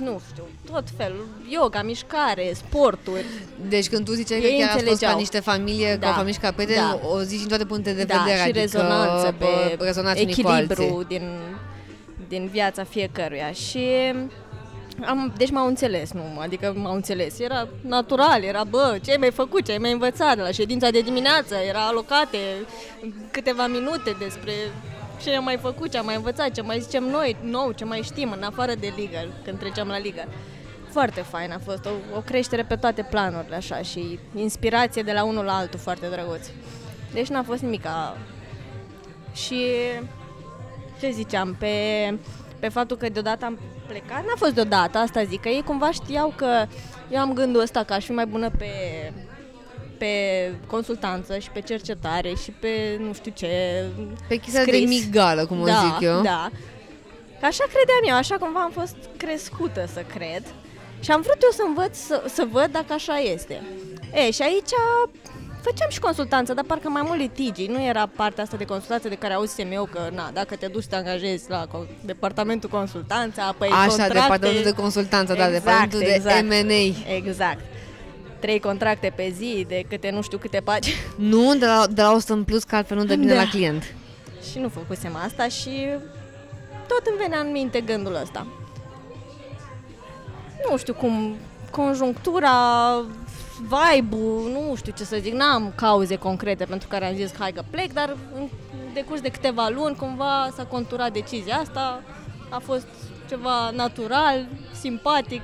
[0.00, 0.42] nu știu,
[0.72, 3.24] tot felul, yoga, mișcare, sporturi.
[3.68, 6.06] Deci când tu ziceai că chiar ați fost ca niște familie, da.
[6.06, 7.08] ca o familie ca prieteni, da.
[7.08, 11.22] o zici în toate punctele de da, vedere, și adică rezonanță pe rezonanță echilibru din,
[12.28, 13.86] din viața fiecăruia și
[15.00, 17.38] am, deci m-au înțeles, nu, adică m-au înțeles.
[17.38, 21.00] Era natural, era, bă, ce ai mai făcut, ce ai mai învățat la ședința de
[21.00, 22.38] dimineață, era alocate
[23.30, 24.52] câteva minute despre
[25.22, 28.00] ce am mai făcut, ce am mai învățat, ce mai zicem noi, nou, ce mai
[28.02, 30.28] știm, în afară de legal, când treceam la legal.
[30.90, 35.24] Foarte fain a fost, o, o creștere pe toate planurile, așa, și inspirație de la
[35.24, 36.46] unul la altul, foarte drăguț.
[37.12, 38.16] Deci n-a fost nimica.
[39.32, 39.64] Și
[41.00, 41.68] ce ziceam, pe,
[42.62, 46.32] pe faptul că deodată am plecat, n-a fost deodată, asta zic, că ei cumva știau
[46.36, 46.66] că
[47.10, 48.66] eu am gândul ăsta că aș fi mai bună pe
[49.98, 50.08] pe
[50.66, 53.48] consultanță și pe cercetare și pe nu știu ce
[54.28, 56.22] Pe chestia de migală, cum da, o zic eu.
[56.22, 56.50] Da,
[57.40, 60.42] Că așa credeam eu, așa cumva am fost crescută să cred
[61.00, 63.62] și am vrut eu să învăț, să, să văd dacă așa este.
[64.12, 64.72] E, și aici
[65.62, 67.66] făceam și consultanță, dar parcă mai mult litigii.
[67.66, 70.82] Nu era partea asta de consultanță de care auzisem eu că, na, dacă te duci
[70.82, 71.66] să te angajezi la
[72.04, 74.12] departamentul consultanța, apoi Așa, contracte...
[74.12, 77.14] departamentul de consultanță, exact, da, departamentul exact, de M&A.
[77.14, 77.60] Exact
[78.42, 80.94] trei contracte pe zi de câte nu știu câte pagini.
[81.16, 83.42] Nu, de la, de la 100 în plus, că altfel nu dă bine da.
[83.42, 83.94] la client.
[84.50, 85.86] Și nu făcusem asta și
[86.86, 88.46] tot îmi venea în minte gândul ăsta.
[90.70, 91.36] Nu știu cum,
[91.70, 92.50] conjunctura,
[93.62, 97.62] vibe-ul, nu știu ce să zic, n-am cauze concrete pentru care am zis hai că
[97.70, 98.48] plec, dar în
[98.94, 102.02] decurs de câteva luni cumva s-a conturat decizia asta,
[102.50, 102.86] a fost
[103.28, 104.48] ceva natural,
[104.80, 105.42] simpatic,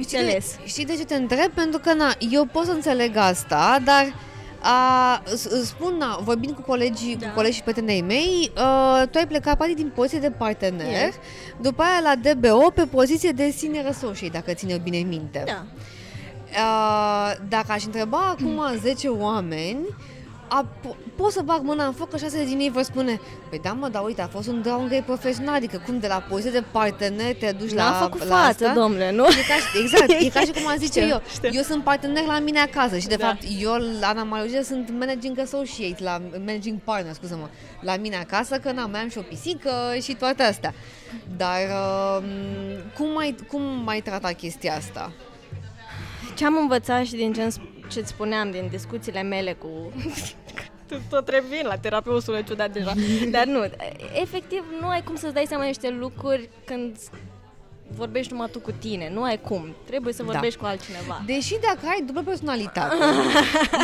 [0.00, 1.50] Știi de, știi de ce te întreb?
[1.54, 4.14] Pentru că, na, eu pot să înțeleg asta, dar
[4.60, 5.22] a,
[5.64, 7.26] spun, na, vorbind cu colegii, da.
[7.26, 11.14] cu colegii și prietenii mei, a, tu ai plecat poate din poziție de partener, yes.
[11.60, 15.42] după aia la DBO pe poziție de senior associate, dacă ține bine minte.
[15.46, 15.64] Da.
[16.56, 19.78] A, dacă aș întreba acum 10 oameni,
[20.48, 23.58] a, po- pot să bag mâna în foc că șase din ei vă spune Păi
[23.62, 26.64] da mă, dar uite, a fost un downgrade profesional Adică cum de la poziție de
[26.70, 28.80] partener te duci N-a la făcut la față, asta?
[28.80, 29.24] domnule, nu?
[29.24, 31.48] E ca, exact, e ca și cum am zice eu știu.
[31.52, 33.26] Eu sunt partener la mine acasă Și de da.
[33.26, 37.48] fapt eu, la Ana Mariuge, sunt managing associate la Managing partner, scuză-mă
[37.80, 39.70] La mine acasă, că n-am, mai am și o pisică
[40.02, 40.74] și toate astea
[41.36, 41.58] Dar
[42.18, 42.24] uh,
[42.96, 45.12] cum, mai, cum mai trata chestia asta?
[46.34, 47.48] Ce am învățat și din ce
[47.88, 49.92] ce-ți spuneam din discuțiile mele cu...
[51.10, 52.92] tot revin la terapeut, sună ciudat deja.
[53.30, 53.64] Dar nu,
[54.20, 56.96] efectiv nu ai cum să-ți dai seama niște lucruri când
[57.96, 59.74] vorbești numai tu cu tine, nu ai cum.
[59.86, 60.32] Trebuie să da.
[60.32, 60.64] vorbești da.
[60.64, 61.22] cu altcineva.
[61.26, 62.96] Deși dacă ai dublă personalitate,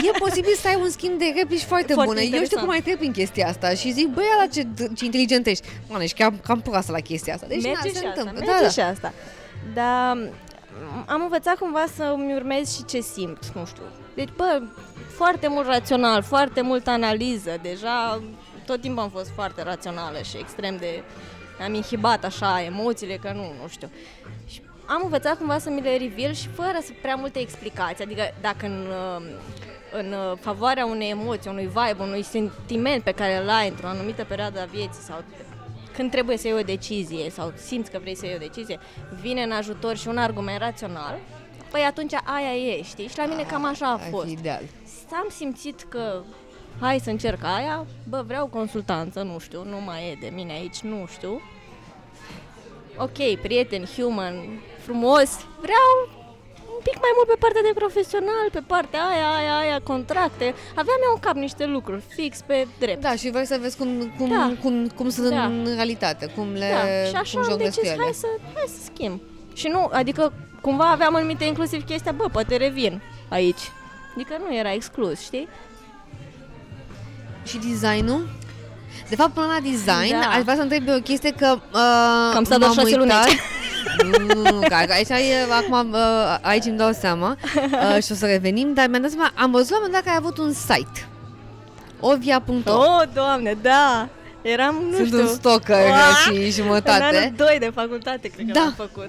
[0.08, 2.24] e posibil să ai un schimb de replici foarte, foarte bune.
[2.24, 2.40] Interesant.
[2.40, 5.46] Eu știu cum mai trec prin chestia asta și zic, băi, la ce, ce inteligent
[5.46, 5.68] ești.
[5.88, 7.46] Mă, ești cam, cam proastă la chestia asta.
[7.46, 8.44] Deci, merge na, și se asta, întâmplă.
[8.46, 9.12] merge da, și asta.
[9.74, 10.18] Dar
[11.06, 13.82] am învățat cumva să îmi urmez și ce simt, nu știu.
[14.14, 14.62] Deci, bă,
[15.08, 17.50] foarte mult rațional, foarte mult analiză.
[17.62, 18.22] Deja
[18.66, 21.02] tot timpul am fost foarte rațională și extrem de...
[21.64, 23.90] Am inhibat așa emoțiile, că nu, nu știu.
[24.46, 28.04] Și am învățat cumva să mi le reveal și fără să prea multe explicații.
[28.04, 28.86] Adică dacă în,
[29.92, 34.60] în favoarea unei emoții, unui vibe, unui sentiment pe care îl ai într-o anumită perioadă
[34.60, 35.24] a vieții sau
[36.00, 38.78] când trebuie să iei o decizie sau simți că vrei să iei o decizie,
[39.20, 41.18] vine în ajutor și un argument rațional,
[41.70, 43.08] păi atunci aia e, știi?
[43.08, 44.28] Și la mine cam așa a fost.
[44.28, 44.62] Ideal.
[45.12, 46.22] Am simțit că
[46.80, 50.80] hai să încerc aia, bă, vreau consultanță, nu știu, nu mai e de mine aici,
[50.80, 51.40] nu știu.
[52.96, 54.34] Ok, prieten, human,
[54.78, 56.19] frumos, vreau
[56.80, 60.46] un pic mai mult pe partea de profesional, pe partea aia, aia, aia, contracte.
[60.82, 63.00] Aveam eu în cap niște lucruri fix pe drept.
[63.00, 64.52] Da, și vrei să vezi cum, cum, da.
[64.62, 65.44] cum, cum sunt da.
[65.44, 67.08] în realitate, cum le da.
[67.08, 69.20] Și așa cum am decis, hai să, hai să schimb.
[69.54, 73.64] Și nu, adică cumva aveam în minte inclusiv chestia, bă, poate revin aici.
[74.14, 75.48] Adică nu era exclus, știi?
[77.44, 78.28] Și designul?
[79.08, 80.28] De fapt, până la design, da.
[80.28, 83.12] aș vrea să întreb o chestie că uh, Cam s-a dat șase luni
[84.02, 87.36] Nu, nu, nu, că aici e, acum, uh, aici îmi dau seama
[87.96, 90.02] uh, și o să revenim, dar mi-am dat seama, am văzut la un moment dat
[90.02, 91.06] că ai avut un site.
[92.00, 94.08] Ovia.ro Oh, doamne, da!
[94.42, 95.20] Eram, nu Sunt știu...
[95.20, 96.16] un stalker Uah!
[96.24, 97.02] și În jumătate.
[97.16, 98.60] anul 2 de facultate, cred că Da.
[98.60, 99.08] l-am făcut.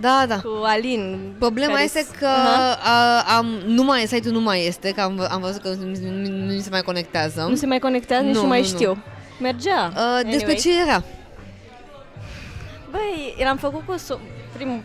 [0.00, 0.36] Da, da.
[0.40, 1.32] Cu Alin.
[1.38, 2.78] Problema care este s- că Aha.
[2.82, 6.28] a, am, nu mai, site-ul nu mai este, că am, am văzut că nu, nu,
[6.28, 7.46] nu, nu se mai conectează.
[7.48, 8.74] Nu se mai conectează, nici Nu, nu mai nu, nu.
[8.76, 9.02] știu.
[9.40, 9.92] Mergea.
[9.96, 10.54] Uh, despre Anyway.
[10.56, 11.02] ce era?
[12.92, 14.20] Băi, l-am făcut cu so-
[14.52, 14.80] primul...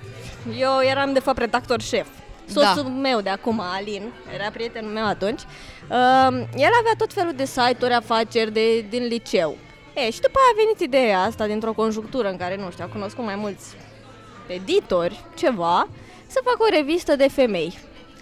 [0.59, 2.07] Eu eram de fapt redactor șef.
[2.45, 2.89] Soțul Da.
[2.89, 5.41] meu de acum, Alin, era prietenul meu atunci.
[5.41, 9.57] Uh, el avea tot felul de site-uri, afaceri de, din liceu.
[9.93, 12.91] E, și după aia a venit ideea asta dintr-o conjunctură în care, nu știu, a
[12.91, 13.65] cunoscut mai mulți
[14.47, 15.87] editori, ceva,
[16.27, 17.77] să fac o revistă de femei.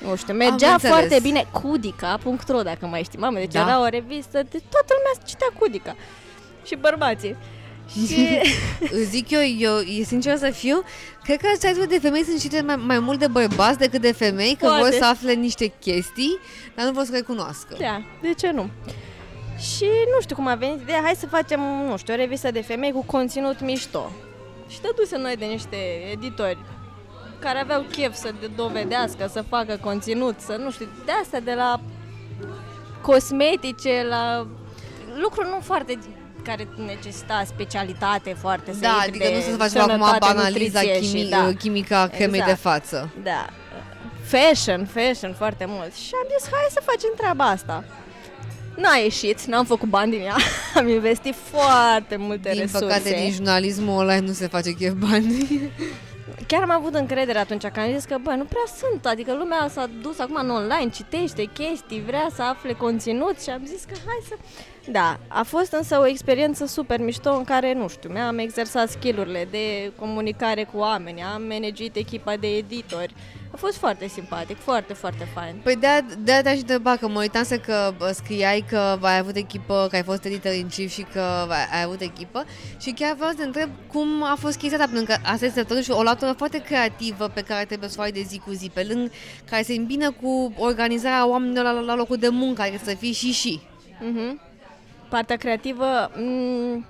[0.08, 0.96] Nu știu, mergea înțeles.
[0.96, 3.60] foarte bine Cudica.ro, dacă mai știi, mamă, deci Da.
[3.60, 5.96] era o revistă de toată lumea citea Cudica.
[6.66, 7.36] Și bărbații.
[7.92, 8.28] Și
[8.98, 10.84] Îți zic eu, eu, e sincer să fiu,
[11.24, 14.56] cred că site-urile de femei sunt citite mai, mai mult de bărbați decât de femei,
[14.60, 14.82] că Poate.
[14.82, 16.40] vor să afle niște chestii,
[16.76, 17.76] dar nu vor să recunoască.
[17.80, 18.70] Da, de ce nu?
[19.58, 22.62] Și nu știu cum a venit ideea, hai să facem, nu știu, o revistă de
[22.62, 24.12] femei cu conținut mișto.
[24.70, 25.76] Și dăduse noi de niște
[26.12, 26.58] editori
[27.40, 31.54] care aveau chef să de- dovedească, să facă conținut, să nu știu, de asta de
[31.54, 31.80] la
[33.02, 34.48] cosmetice, la
[35.22, 35.98] lucruri nu foarte
[36.46, 40.82] care necesita specialitate foarte să Da, intri adică de nu să faci acum sănătate, banaliza
[40.82, 41.52] nutriție chimi, și, da.
[41.60, 42.48] chimica cremei Exact.
[42.48, 43.10] de față.
[43.24, 43.46] Da.
[44.34, 45.94] Fashion, fashion foarte mult.
[45.94, 47.84] Și am zis, hai să facem treaba asta.
[48.76, 50.36] N-a ieșit, n-am făcut bani din ea.
[50.80, 52.86] am investit foarte multe Din resurse.
[52.86, 55.36] păcate, din jurnalismul online nu se face chef bani.
[56.48, 59.06] Chiar am avut încredere atunci că am zis că, bă, nu prea sunt.
[59.06, 63.62] Adică lumea s-a dus acum în online, citește chestii, vrea să afle conținut și am
[63.66, 64.36] zis că hai să...
[64.92, 69.48] Da, a fost însă o experiență super mișto în care, nu știu, mi-am exersat skillurile
[69.52, 73.14] de comunicare cu oameni, am managit echipa de editori.
[73.56, 75.56] A fost foarte simpatic, foarte, foarte fain.
[75.64, 79.36] Păi de-aia, de-aia te-aș întreba, că mă uitam să că bă, scriai că ai avut
[79.36, 82.46] echipă, că ai fost editor în chief și că ai, ai avut echipă
[82.82, 85.64] și chiar vreau să te întreb cum a fost chestia ta, pentru că asta este
[85.64, 88.72] totuși o latură foarte creativă pe care trebuie să o ai de zi cu zi,
[88.74, 89.12] pe lângă
[89.50, 93.32] care se îmbină cu organizarea oamenilor la, la locul de muncă, adică să fii și
[93.32, 93.60] și.
[94.00, 94.42] Mhm.
[95.10, 96.86] Partea creativă, m-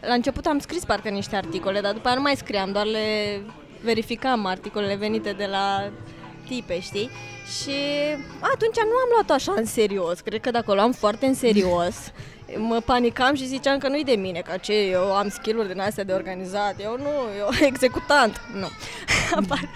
[0.00, 3.40] la început am scris parcă niște articole, dar după aia nu mai scriam, doar le
[3.82, 5.90] verificam articolele venite de la
[6.48, 7.10] tipe, știi?
[7.62, 7.76] Și
[8.40, 11.94] atunci nu am luat așa în serios, cred că dacă o luam foarte în serios,
[12.68, 16.04] mă panicam și ziceam că nu-i de mine, că ce, eu am skill-uri din astea
[16.04, 18.66] de organizat, eu nu, eu executant, nu.
[19.40, 19.70] Apar-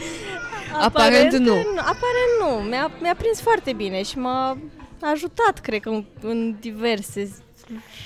[0.80, 1.52] Aparent nu.
[1.76, 4.58] Aparent nu, mi-a, mi-a prins foarte bine și m-a
[5.00, 7.30] ajutat, cred că, în, în diverse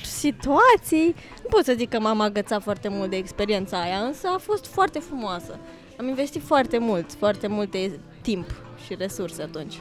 [0.05, 1.15] situații.
[1.43, 4.67] Nu pot să zic că m-am agățat foarte mult de experiența aia, însă a fost
[4.67, 5.59] foarte frumoasă.
[5.99, 8.51] Am investit foarte mult, foarte multe timp
[8.87, 9.75] și resurse atunci.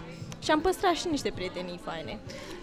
[0.43, 2.19] Și am păstrat și niște prietenii faine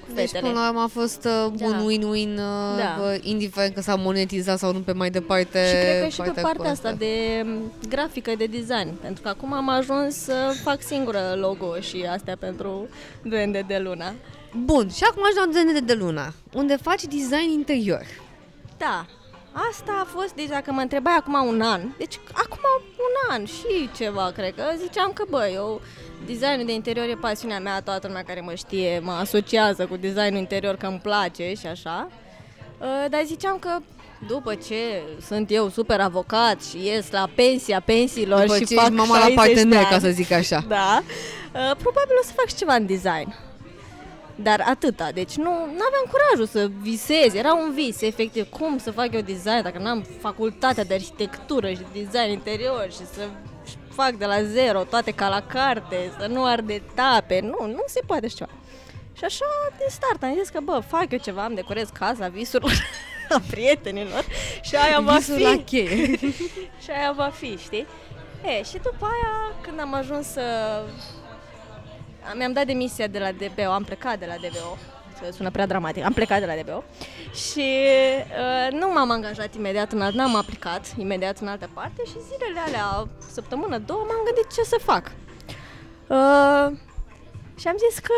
[0.06, 0.48] cu Deci fetele.
[0.50, 1.66] până la urmă a fost uh, Da.
[1.66, 2.96] un win-win, uh, Da.
[2.98, 5.66] bă, indiferent că s-a monetizat sau nu pe mai departe.
[5.66, 8.94] Și cred că și pe partea partea cu asta de m, grafică, de design.
[9.00, 12.88] Pentru că acum am ajuns să fac singură logo și astea pentru
[13.22, 14.12] duende de luna.
[14.64, 18.04] Bun, și acum ajung la Zene de Luna, unde faci design interior.
[18.78, 19.06] Da,
[19.70, 22.60] asta a fost, deci dacă mă întrebai acum un an, deci acum
[22.96, 25.80] un an și ceva, cred că, ziceam că, bă, eu,
[26.26, 30.38] designul de interior e pasiunea mea, toată lumea care mă știe mă asociază cu designul
[30.38, 32.08] interior că îmi place și așa,
[32.82, 33.78] Uh, dar ziceam că
[34.28, 38.84] după ce sunt eu super avocat și ies la pensia pensiilor După și ce fac
[38.84, 40.64] ești mama la 60 de partener, ani, ca să zic așa.
[40.68, 43.34] Da, uh, probabil o să fac și ceva în design.
[44.34, 49.14] Dar atâta, deci nu aveam curajul să visez, era un vis, efectiv, cum să fac
[49.14, 53.28] eu design dacă n-am facultatea de arhitectură și design interior și să
[53.94, 58.00] fac de la zero toate ca la carte, să nu ard etape, nu, nu se
[58.06, 58.50] poate așa ceva.
[59.16, 59.44] Și așa,
[59.78, 62.72] din start, am zis că, bă, fac eu ceva, îmi decorez casa visurilor
[63.28, 64.24] a prietenilor
[64.62, 65.42] și aia va Visul fi.
[65.42, 66.18] la cheie.
[66.82, 67.86] și aia va fi, știi?
[68.44, 70.42] E, și după aia, când am ajuns să...
[72.36, 74.76] Mi-am dat demisia de la DBO, am plecat de la DBO,
[75.20, 76.84] că sună prea dramatic, am plecat de la DBO
[77.34, 82.12] și uh, nu m-am angajat imediat în alt, n-am aplicat imediat în altă parte și
[82.12, 85.12] zilele alea, săptămână, două, m-am gândit ce să fac.
[86.06, 86.76] Uh,
[87.58, 88.14] și am zis că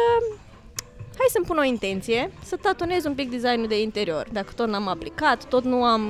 [1.18, 4.26] hai să-mi pun o intenție, să tatonez un pic designul de interior.
[4.32, 6.02] Dacă tot n-am aplicat, tot nu am,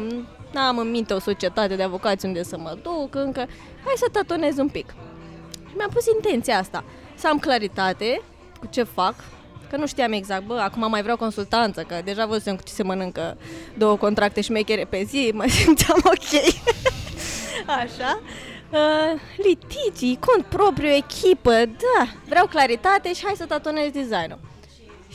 [0.52, 3.46] n-am în minte o societate de avocați unde să mă duc încă,
[3.84, 4.94] hai să tatonez un pic.
[5.68, 8.20] Și mi-am pus intenția asta, să am claritate
[8.60, 9.14] cu ce fac,
[9.70, 12.82] că nu știam exact, bă, acum mai vreau consultanță, că deja văzusem cu ce se
[12.82, 13.36] mănâncă
[13.78, 16.42] două contracte șmechere pe zi, mă simțeam ok.
[17.82, 18.20] Așa.
[18.70, 24.38] Uh, litigii, cont propriu, echipă, da, vreau claritate și hai să tatonez designul.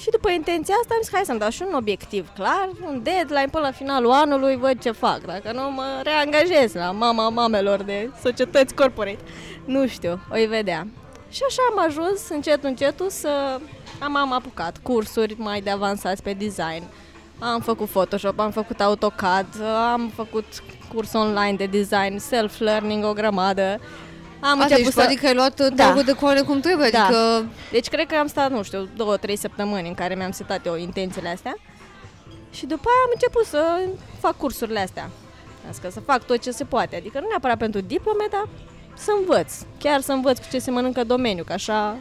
[0.02, 3.48] Și după intenția asta am zis, hai să-mi dau și un obiectiv clar, un deadline
[3.52, 5.26] până la finalul anului, văd ce fac.
[5.26, 9.24] Dacă nu, mă reangajez la mama mamelor de societăți corporate.
[9.66, 10.88] Nu știu, o vedea.
[11.30, 13.60] Și așa am ajuns încet, încetul să
[14.00, 16.84] am, am apucat cursuri mai de avansați pe design.
[17.40, 19.48] Am făcut Photoshop, am făcut AutoCAD,
[19.92, 20.46] am făcut
[20.94, 23.80] curs online de design, self-learning, o grămadă.
[24.42, 25.02] Am Asta început să...
[25.02, 25.94] adică ai luat da.
[26.06, 27.04] de coane cum trebuie, da.
[27.04, 27.46] adică...
[27.72, 30.76] Deci cred că am stat, nu știu, două, trei săptămâni în care mi-am setat eu
[30.76, 31.56] intențiile astea.
[32.52, 33.90] Și după aia am început să
[34.20, 35.10] fac cursurile astea.
[35.70, 36.96] Asta să fac tot ce se poate.
[36.96, 38.48] Adică nu neapărat pentru diplome, dar
[39.00, 39.54] să învăț.
[39.80, 41.98] Chiar să învăț cu ce se mănâncă domeniul, că așa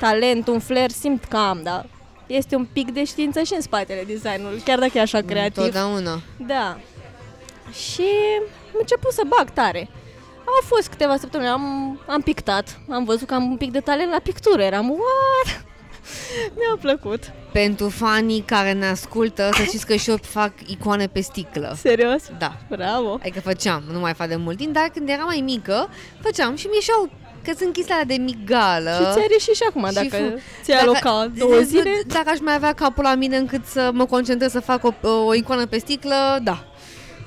[0.00, 1.86] talent, un flair simt că am, dar
[2.26, 5.62] este un pic de știință și în spatele designului, chiar dacă e așa creativ.
[5.62, 6.20] Totdeauna.
[6.46, 6.78] Da.
[7.72, 8.06] Și
[8.72, 9.88] am început să bag tare.
[10.44, 14.10] Au fost câteva săptămâni, am, am pictat, am văzut că am un pic de talent
[14.10, 15.64] la pictură, eram, what?
[16.54, 17.32] Mi-a plăcut.
[17.52, 21.76] Pentru fanii care ne ascultă, să știți că și eu fac icoane pe sticlă.
[21.80, 22.22] Serios?
[22.38, 22.56] Da.
[22.68, 23.12] Bravo.
[23.20, 25.88] Adică făceam, nu mai fac de mult timp, dar când eram mai mică,
[26.20, 27.10] făceam și mi-ieșeau
[27.44, 28.90] că sunt chestia de migală.
[28.90, 31.90] Și ți-ai reușit și acum, și dacă ți-ai alocat două zile.
[32.06, 35.34] Dacă aș mai avea capul la mine încât să mă concentrez să fac o, o
[35.34, 36.64] icoană pe sticlă, da.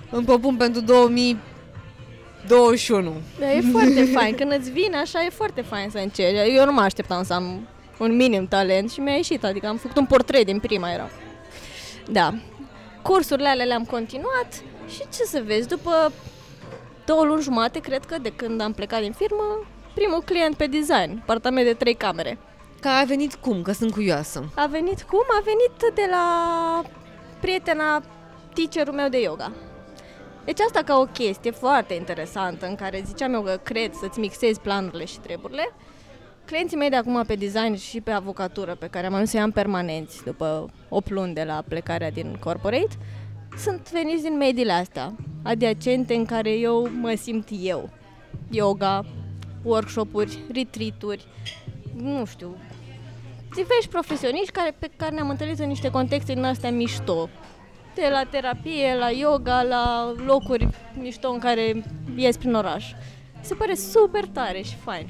[0.09, 1.37] Îmi propun pentru 2000
[2.47, 3.13] 21.
[3.39, 4.35] Da, e foarte fain.
[4.35, 6.55] Când îți vine așa, e foarte fain să încerci.
[6.55, 7.67] Eu nu mă așteptam să am
[7.99, 9.43] un minim talent și mi-a ieșit.
[9.43, 11.09] Adică am făcut un portret din prima era.
[12.11, 12.33] Da.
[13.01, 14.47] Cursurile alea le-am continuat
[14.89, 16.11] și ce să vezi, după
[17.05, 21.19] două luni jumate, cred că de când am plecat din firmă, primul client pe design,
[21.21, 22.37] apartament de trei camere.
[22.79, 23.61] Care a venit cum?
[23.61, 24.49] Că sunt curioasă.
[24.55, 25.23] A venit cum?
[25.39, 26.83] A venit de la
[27.39, 28.03] prietena
[28.53, 29.51] teacherul meu de yoga.
[30.45, 34.59] Deci asta ca o chestie foarte interesantă în care ziceam eu că cred să-ți mixezi
[34.59, 35.73] planurile și treburile.
[36.45, 39.51] Clienții mei de acum pe design și pe avocatură, pe care am ajuns să i-am
[39.51, 42.97] permanenți după 8 luni de la plecarea din corporate,
[43.57, 47.89] sunt veniți din mediile astea, adiacente în care eu mă simt eu.
[48.49, 49.05] Yoga,
[49.63, 51.25] workshop-uri, retreat-uri,
[51.95, 52.55] nu știu,
[53.55, 57.29] diversi profesioniști care, pe care ne-am întâlnit în niște contexte din astea mișto,
[57.95, 60.67] de la terapie, la yoga, la locuri
[60.99, 61.83] mișto în care
[62.15, 62.91] ies prin oraș.
[63.41, 65.09] Se pare super tare și fain.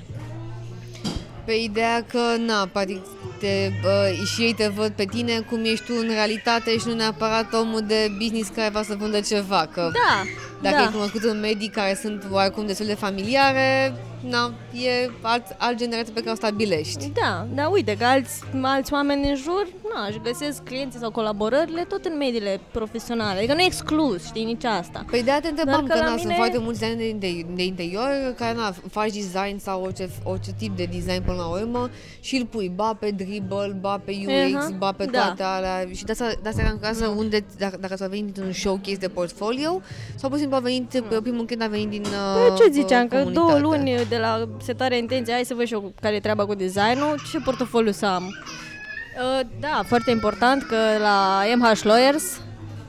[1.45, 3.01] Pe ideea că, na, practic,
[3.39, 6.93] te, uh, și ei te văd pe tine cum ești tu în realitate și nu
[6.93, 9.69] neapărat omul de business care va să vândă ceva.
[9.73, 10.23] Că da,
[10.61, 10.83] dacă da.
[10.83, 13.93] e cunoscut în medii care sunt oarecum destul de familiare,
[14.29, 17.11] na, e alt, alt generație pe care o stabilești.
[17.13, 21.81] Da, da, uite că alți, alți oameni în jur, na, își găsesc clienții sau colaborările
[21.81, 25.05] tot în mediile profesionale, adică nu e exclus, știi, nici asta.
[25.09, 27.45] Păi de-aia te întrebam, că că, la na, mine- sunt foarte mulți design de, de,
[27.55, 31.89] de interior care na, faci design sau orice, orice tip de design până la urmă
[32.19, 35.19] și îl pui ba pe dribble, ba pe UX, Aha, ba pe da.
[35.19, 38.37] toate alea și de asta, de asta era în casă unde, dacă, dacă s-a venit
[38.37, 39.81] un showcase de portfolio
[40.15, 42.71] sau pur și simplu a venit, pe primul când a venit din uh, Păi ce
[42.71, 43.61] ziceam, uh, că două comunitate.
[43.61, 47.15] luni de la setarea intenției, hai să văd și eu care e treaba cu designul,
[47.31, 48.23] ce portofoliu să am.
[48.23, 52.41] Uh, Da, foarte important că la MH Lawyers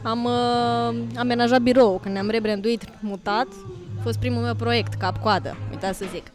[0.03, 3.47] am uh, amenajat birou, când ne-am rebranduit, mutat,
[3.99, 6.27] a fost primul meu proiect, cap-coadă, uita să zic.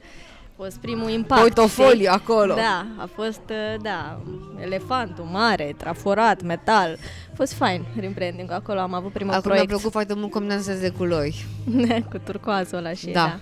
[0.61, 1.41] A fost primul impact.
[1.41, 2.07] Portofoliu știi?
[2.07, 2.53] acolo.
[2.53, 4.19] Da, a fost, uh, da,
[4.59, 6.97] elefantul mare, traforat, metal.
[7.31, 9.67] A fost fain rebranding acolo, am avut primul Acum mi-a proiect.
[9.67, 11.45] plăcut foarte mult combinația de culori.
[12.11, 13.11] cu turcoazul ăla și Da.
[13.11, 13.39] da.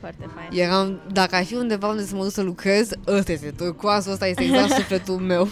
[0.00, 0.60] Foarte fain.
[0.60, 4.26] Eram, dacă ai fi undeva unde să mă duc să lucrez, ăsta este turcoasul, ăsta
[4.26, 5.48] este exact sufletul meu.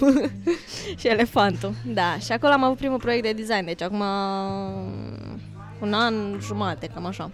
[1.00, 1.72] și elefantul.
[1.86, 4.00] Da, și acolo am avut primul proiect de design, deci acum
[5.80, 7.30] un an jumate, cam așa.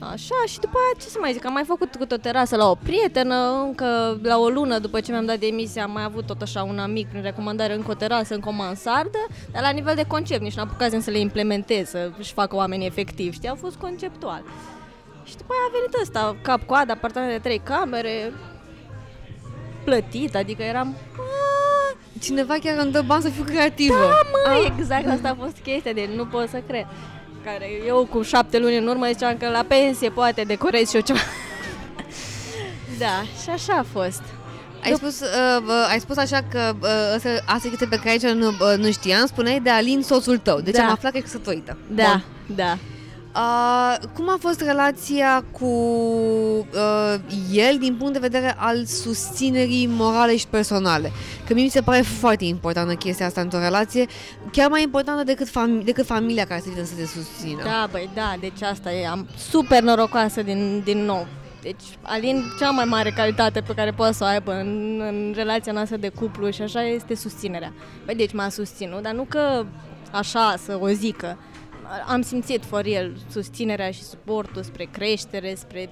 [0.00, 2.70] Așa, și după aia, ce să mai zic, am mai făcut cu o terasă la
[2.70, 3.34] o prietenă,
[3.64, 6.78] încă la o lună după ce mi-am dat demisia am mai avut tot așa un
[6.78, 9.18] amic prin recomandare încă o terasă, încă o mansardă,
[9.52, 12.86] dar la nivel de concept, nici n-am apucat să le implementez, să își facă oamenii
[12.86, 14.42] efectiv, știi, au fost conceptual.
[15.24, 18.32] Și după aia a venit ăsta, cap-coadă, apartament de trei camere,
[19.84, 23.94] plătit, adică eram, "Ah, Cineva chiar îmi dă bani să fiu creativă.
[23.94, 26.86] da, mă, exact asta a fost chestia de nu pot să cred.
[27.52, 31.02] Care eu cu șapte luni în urmă ziceam că la pensie poate decorez și eu
[31.02, 31.18] ceva.
[33.04, 34.22] da, și așa a fost.
[34.82, 38.10] Ai spus, uh, uh, ai spus așa că uh, asta, asta e chestia pe care
[38.10, 40.60] aici nu, uh, nu știam, spuneai de Alin, soțul tău.
[40.60, 40.84] Deci Da.
[40.84, 41.76] am aflat că e căsătorită.
[41.90, 42.78] Da, da.
[43.38, 47.14] Uh, cum a fost relația cu uh,
[47.52, 51.12] el din punct de vedere al susținerii morale și personale?
[51.46, 54.06] Că mie mi se pare foarte importantă chestia asta într-o relație,
[54.52, 57.62] chiar mai importantă decât, fam- decât familia care să vină să te susțină.
[57.64, 61.26] Da, băi, da, deci asta e, am super norocoasă din, din nou.
[61.62, 65.72] Deci, Alin, cea mai mare calitate pe care poate să o aibă în, în relația
[65.72, 67.72] noastră de cuplu și așa este susținerea.
[68.04, 69.64] Păi, deci m-a susținut, dar nu că
[70.10, 71.38] așa să o zică.
[72.06, 75.90] Am simțit for el susținerea și suportul spre creștere, spre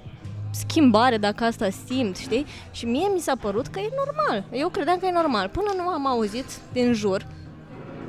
[0.51, 2.45] schimbare, dacă asta simt, știi?
[2.71, 4.45] Și mie mi s-a părut că e normal.
[4.51, 5.49] Eu credeam că e normal.
[5.49, 7.27] Până nu am auzit din jur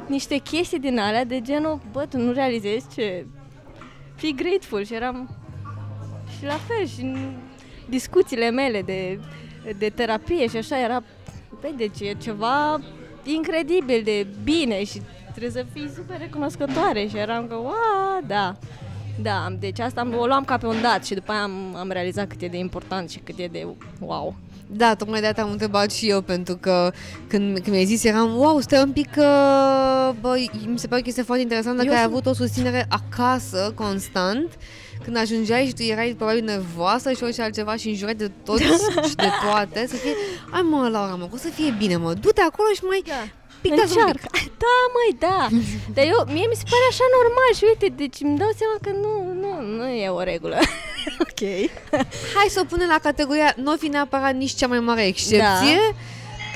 [0.08, 3.26] niște chestii din alea de genul, bă, tu nu realizezi ce...
[4.14, 5.36] Fii grateful și eram...
[6.38, 7.32] Și la fel, și în
[7.88, 9.20] discuțiile mele de,
[9.78, 11.02] de terapie și așa era...
[11.60, 12.80] Băi, deci e ceva
[13.24, 15.02] incredibil de bine și
[15.38, 18.56] trebuie să fii super recunoscătoare și eram că, wow, da.
[19.22, 21.90] Da, deci asta am, o luam ca pe un dat și după aia am, am
[21.90, 23.66] realizat cât e de important și cât e de
[24.00, 24.34] wow.
[24.66, 26.92] Da, tocmai de asta am întrebat și eu, pentru că
[27.26, 30.34] când, când mi-ai zis, eram, wow, stai un pic, uh, bă,
[30.66, 32.12] mi se pare că este foarte interesant dacă eu ai sunt...
[32.12, 34.48] avut o susținere acasă, constant,
[35.04, 38.62] când ajungeai și tu erai probabil nervoasă și orice altceva și înjurai de toți
[39.08, 40.12] și de toate, să fie,
[40.50, 43.92] ai mă, Laura, mă, o să fie bine, mă, du-te acolo și mai da pictați
[43.96, 44.28] Încearcă.
[44.32, 44.52] un pic.
[44.64, 45.40] Da, măi, da.
[45.94, 48.90] Dar eu, mie mi se pare așa normal și uite, deci îmi dau seama că
[49.04, 50.58] nu, nu, nu e o regulă.
[51.26, 51.40] ok.
[52.36, 55.96] Hai să o punem la categoria, nu fi neapărat nici cea mai mare excepție, da.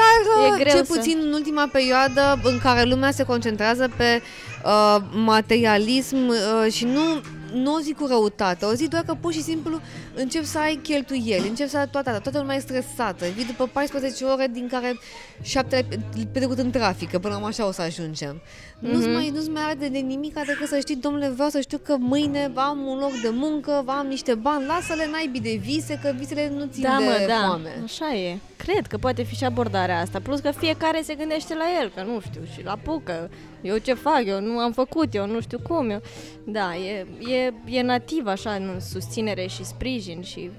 [0.00, 1.26] Dar e greu cel puțin să...
[1.26, 4.22] în ultima perioadă în care lumea se concentrează pe
[4.64, 7.20] uh, materialism uh, și nu
[7.53, 9.80] nu o zi cu răutate, o zi doar că pur și simplu
[10.14, 14.24] încep să ai cheltuieli, încep să ai toată, toată lumea e stresată, vii după 14
[14.24, 14.98] ore din care
[15.42, 18.40] 7 le petrecut în trafic, că până la așa o să ajungem.
[18.82, 18.92] Mm-hmm.
[18.92, 21.96] Nu-ți mai, nu-ți mai arde de nimic decât să știi, domnule, vreau să știu că
[21.98, 26.52] mâine am un loc de muncă, am niște bani, lasă-le naibii de vise, că visele
[26.56, 27.46] nu țin da, de mă, da.
[27.46, 27.80] foame.
[27.84, 28.38] Așa e.
[28.56, 30.20] Cred că poate fi și abordarea asta.
[30.20, 33.30] Plus că fiecare se gândește la el, că nu știu, și la pucă.
[33.60, 35.90] Eu ce fac, eu nu am făcut, eu nu știu cum.
[35.90, 36.00] Eu...
[36.44, 40.50] Da, e, e, e nativ așa în susținere și sprijin și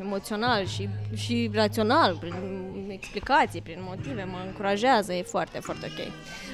[0.00, 2.34] emoțional și, și rațional, prin
[2.88, 6.12] explicații, prin motive, mă încurajează, e foarte, foarte ok.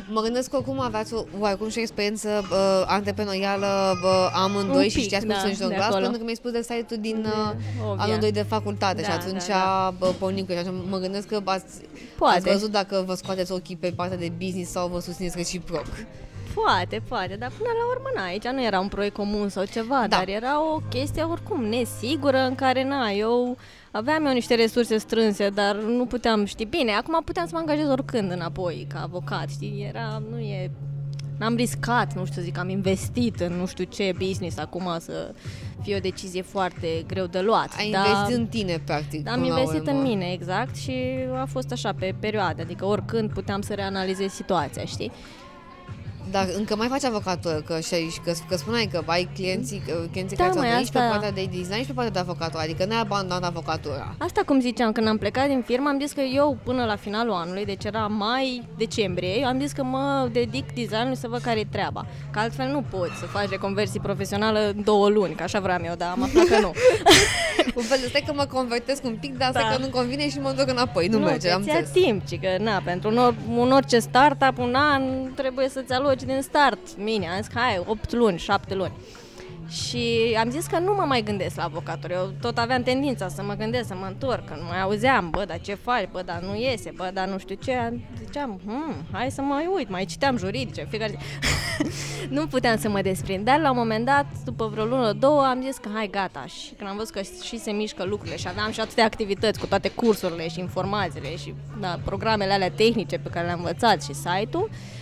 [0.08, 4.88] Mă gândesc că oricum aveați o, oarecum și o experiență uh, antreprenorială uh, amândoi Un
[4.88, 8.32] și știați cum da, să-și glas, pentru că mi-ai spus de site-ul din uh, amândoi
[8.32, 10.06] de facultate da, și atunci da, da.
[10.06, 10.58] pornim cu și
[10.88, 11.80] mă gândesc că ați,
[12.20, 15.86] ați văzut dacă vă scoateți ochii pe partea de business sau vă susțineți reciproc.
[16.64, 20.00] Poate, poate, dar până la urmă, na, aici nu era un proiect comun sau ceva,
[20.00, 20.06] da.
[20.06, 23.56] dar era o chestie oricum nesigură în care, na, eu
[23.90, 26.92] aveam eu niște resurse strânse, dar nu puteam ști bine.
[26.92, 29.86] Acum puteam să mă angajez oricând înapoi ca avocat, știi?
[29.88, 30.70] Era, nu e...
[31.38, 35.34] N-am riscat, nu știu, zic, am investit în nu știu ce business acum să
[35.82, 37.74] fie o decizie foarte greu de luat.
[37.76, 39.28] Ai dar, investit în tine, practic.
[39.28, 40.92] Am investit în mine, exact, și
[41.40, 45.12] a fost așa pe perioade, adică oricând puteam să reanalizez situația, știi?
[46.30, 50.44] Dar încă mai faci avocatură, că, și, că, că spuneai că ai clienții, clienții da,
[50.44, 51.00] care ți-au asta...
[51.00, 54.14] pe partea de design și pe partea de avocatură, adică n-ai abandonat avocatura.
[54.18, 57.32] Asta cum ziceam, când am plecat din firmă, am zis că eu până la finalul
[57.32, 61.66] anului, deci era mai-decembrie, eu am zis că mă dedic designului să văd care e
[61.70, 62.06] treaba.
[62.30, 65.94] Că altfel nu poți să faci reconversii profesională în două luni, că așa vreau eu,
[65.94, 66.72] dar am aflat că nu.
[67.78, 69.58] un fel, stai că mă convertesc un pic, dar da.
[69.58, 72.48] asta că nu convine și mă duc înapoi, nu, nu merge, am timp, ci că
[72.58, 75.02] na, pentru un, or, un orice startup, un an,
[75.34, 78.92] trebuie să-ți aloci coach din start, mine, am zis că hai, 8 luni, 7 luni.
[79.68, 82.12] Și am zis că nu mă mai gândesc la avocatură.
[82.12, 85.44] Eu tot aveam tendința să mă gândesc, să mă întorc, că nu mai auzeam, bă,
[85.44, 88.00] dar ce faci, bă, dar nu iese, bă, dar nu știu ce.
[88.24, 91.18] Ziceam, hmm, hai să mai uit, mai citeam juridice, fiecare zi.
[92.36, 95.62] nu puteam să mă desprind, dar la un moment dat, după vreo lună, două, am
[95.62, 96.44] zis că hai, gata.
[96.46, 99.66] Și când am văzut că și se mișcă lucrurile și aveam și atâtea activități cu
[99.66, 104.68] toate cursurile și informațiile și da, programele alea tehnice pe care le-am învățat și site-ul,
[104.72, 104.97] uh,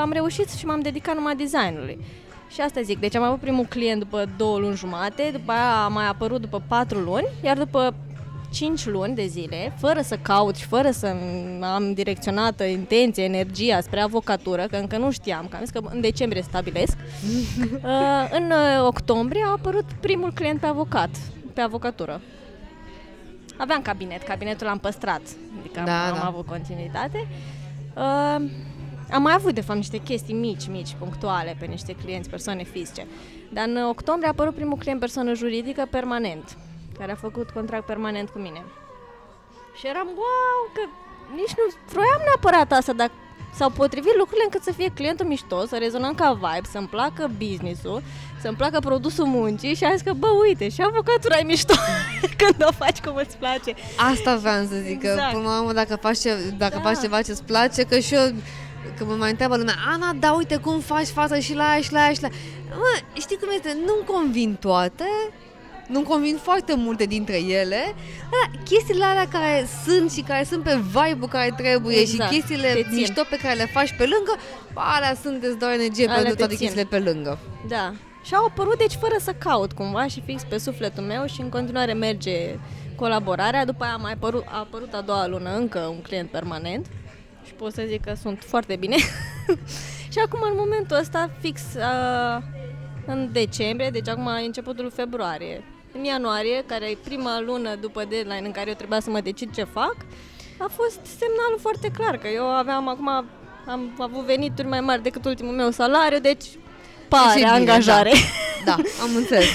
[0.00, 1.98] am reușit și m-am dedicat numai designului.
[2.48, 5.88] Și asta zic, deci am avut primul client după două luni jumate, după aia a
[5.88, 7.94] mai apărut după patru luni, iar după
[8.54, 11.16] 5 luni de zile, fără să caut și fără să
[11.60, 16.00] am direcționată intenție, energia spre avocatură, că încă nu știam, că am zis că în
[16.00, 21.10] decembrie stabilesc, uh, în uh, octombrie a apărut primul client pe avocat,
[21.52, 22.20] pe avocatură.
[23.56, 25.22] Aveam cabinet, cabinetul l-am păstrat,
[25.58, 26.20] adică da, am, da.
[26.20, 27.26] am avut continuitate.
[29.14, 32.62] Uh, am mai avut, de fapt, niște chestii mici, mici, punctuale pe niște clienți, persoane
[32.62, 33.06] fizice.
[33.52, 36.56] Dar în octombrie a apărut primul client persoană juridică permanent,
[36.98, 38.64] care a făcut contract permanent cu mine.
[39.78, 40.80] Și eram, wow, că
[41.34, 43.10] nici nu vroiam neapărat asta, dar
[43.54, 48.02] s-au potrivit lucrurile încât să fie clientul mișto, să rezonăm ca vibe, să-mi placă business-ul,
[48.40, 51.74] să-mi placă produsul muncii și am zis că, bă, uite, și avocatura e mișto
[52.40, 53.74] când o faci cum îți place.
[54.12, 55.30] Asta vreau să zic, exact.
[55.30, 56.80] că până la urmă dacă faci, ce, dacă da.
[56.80, 58.32] faci ceva ce-ți place, că și eu
[58.98, 61.92] că mă mai întreabă lumea, Ana, da, uite cum faci față și la aia și
[61.92, 62.28] la aia și la
[62.68, 63.76] Mă, știi cum este?
[63.86, 65.04] Nu-mi convin toate,
[65.88, 67.94] nu-mi convin foarte multe dintre ele.
[68.30, 72.30] Da, chestiile alea care sunt și care sunt pe vibe care trebuie Exact.
[72.32, 72.94] și chestiile Te țin.
[72.94, 74.36] mișto pe care le faci pe lângă,
[74.74, 76.66] alea sunt îți dau energie Alea pentru te toate țin.
[76.66, 77.38] chestiile pe lângă.
[77.68, 77.92] Da.
[78.22, 81.48] Și au apărut, deci, fără să caut cumva și fix pe sufletul meu și în
[81.48, 82.58] continuare merge
[82.96, 83.64] colaborarea.
[83.64, 86.86] După aia a mai apărut, a apărut a doua lună încă un client permanent
[87.46, 88.96] și pot să zic că sunt foarte bine.
[90.12, 92.42] și acum, în momentul ăsta, fix uh,
[93.06, 98.46] în decembrie, deci acum e începutul februarie, în ianuarie, care e prima lună după deadline
[98.46, 99.96] în care eu trebuia să mă decid ce fac,
[100.58, 103.08] a fost semnalul foarte clar că eu aveam acum
[103.66, 106.44] am avut venituri mai mari decât ultimul meu salariu, deci
[107.08, 108.12] pare Deci e bine, angajare.
[108.64, 108.72] Da,
[109.02, 109.48] am înțeles.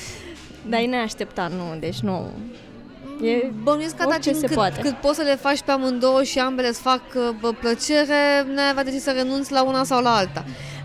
[0.70, 2.32] Dar e neașteptat, nu, deci nu.
[3.22, 4.80] E Bănuiesc că orice atunci se cât, poate.
[4.80, 8.70] cât poți să le faci pe amândouă și ambele îți fac uh, bă, plăcere, n-ai
[8.70, 10.44] avea de ce să renunți la una sau la alta.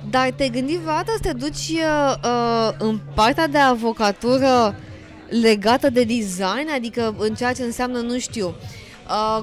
[0.09, 4.75] Dar te-ai gândit vreodată să te duci uh, uh, în partea de avocatură
[5.29, 8.83] legată de design, adică în ceea ce înseamnă, nu știu, uh,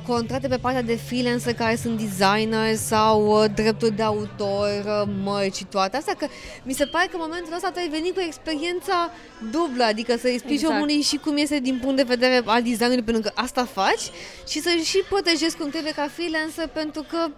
[0.07, 5.55] contracte pe partea de freelancer care sunt designer sau uh, drepturi de autor, uh, mărci
[5.55, 6.27] și toate astea, că
[6.63, 9.11] mi se pare că în momentul ăsta tu ai venit cu experiența
[9.51, 10.75] dublă, adică să explici Exact.
[10.75, 14.05] omului și cum este din punct de vedere al designului, pentru că asta faci
[14.49, 17.29] și să și protejezi cum trebuie ca freelancer pentru că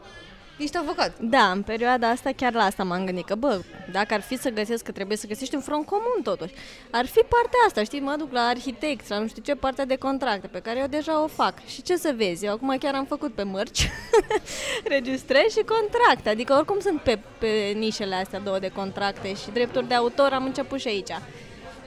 [0.58, 1.18] ești avocat.
[1.20, 3.60] Da, în perioada asta chiar la asta m-am gândit că, bă,
[3.92, 6.54] dacă ar fi să găsesc, că trebuie să găsești un front comun totuși,
[6.90, 9.96] ar fi partea asta, știi, mă duc la arhitect, la nu știu ce, partea de
[9.96, 11.66] contracte, pe care eu deja o fac.
[11.66, 13.90] Și ce să vezi, eu acum chiar am făcut pe mărci,
[14.94, 19.88] registrez și contracte, adică oricum sunt pe, pe nișele astea două de contracte și drepturi
[19.88, 21.12] de autor, am început și aici.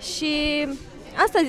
[0.01, 0.67] Și
[1.25, 1.39] asta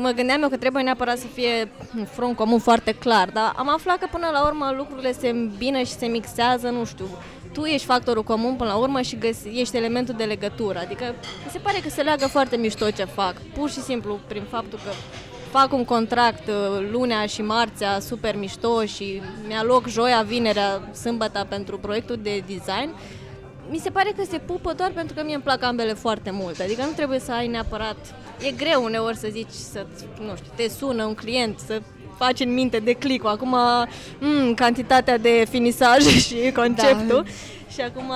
[0.00, 3.68] mă gândeam eu că trebuie neapărat să fie un front comun foarte clar, dar am
[3.68, 7.06] aflat că până la urmă lucrurile se îmbină și se mixează, nu știu,
[7.52, 11.04] tu ești factorul comun până la urmă și găsi, ești elementul de legătură, adică
[11.44, 14.78] mi se pare că se leagă foarte mișto ce fac, pur și simplu prin faptul
[14.84, 14.90] că
[15.50, 21.46] fac un contract uh, lunea și marțea super mișto și mi-a loc joia, vinerea, sâmbătă
[21.48, 22.94] pentru proiectul de design,
[23.72, 26.60] mi se pare că se pupă doar pentru că mie îmi plac ambele foarte mult.
[26.60, 27.96] Adică nu trebuie să ai neapărat...
[28.40, 29.86] E greu uneori să zici, să,
[30.20, 31.80] nu știu, te sună un client, să
[32.18, 33.56] faci în minte de click acum
[34.18, 37.24] mm, cantitatea de finisaj și conceptul
[37.68, 38.12] și acum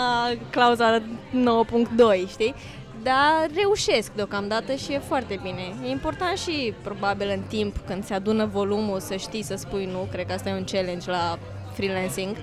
[0.50, 2.54] clauza 9.2, știi?
[3.02, 5.74] Dar reușesc deocamdată și e foarte bine.
[5.84, 10.09] E important și probabil în timp când se adună volumul să știi să spui nu,
[10.11, 11.38] cred că asta e un challenge la
[11.74, 12.36] freelancing.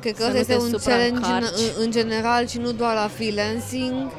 [0.00, 1.58] Cred că Să ăsta nu este te un challenge în, supraîncarci.
[1.76, 4.10] în, în general și nu doar la freelancing.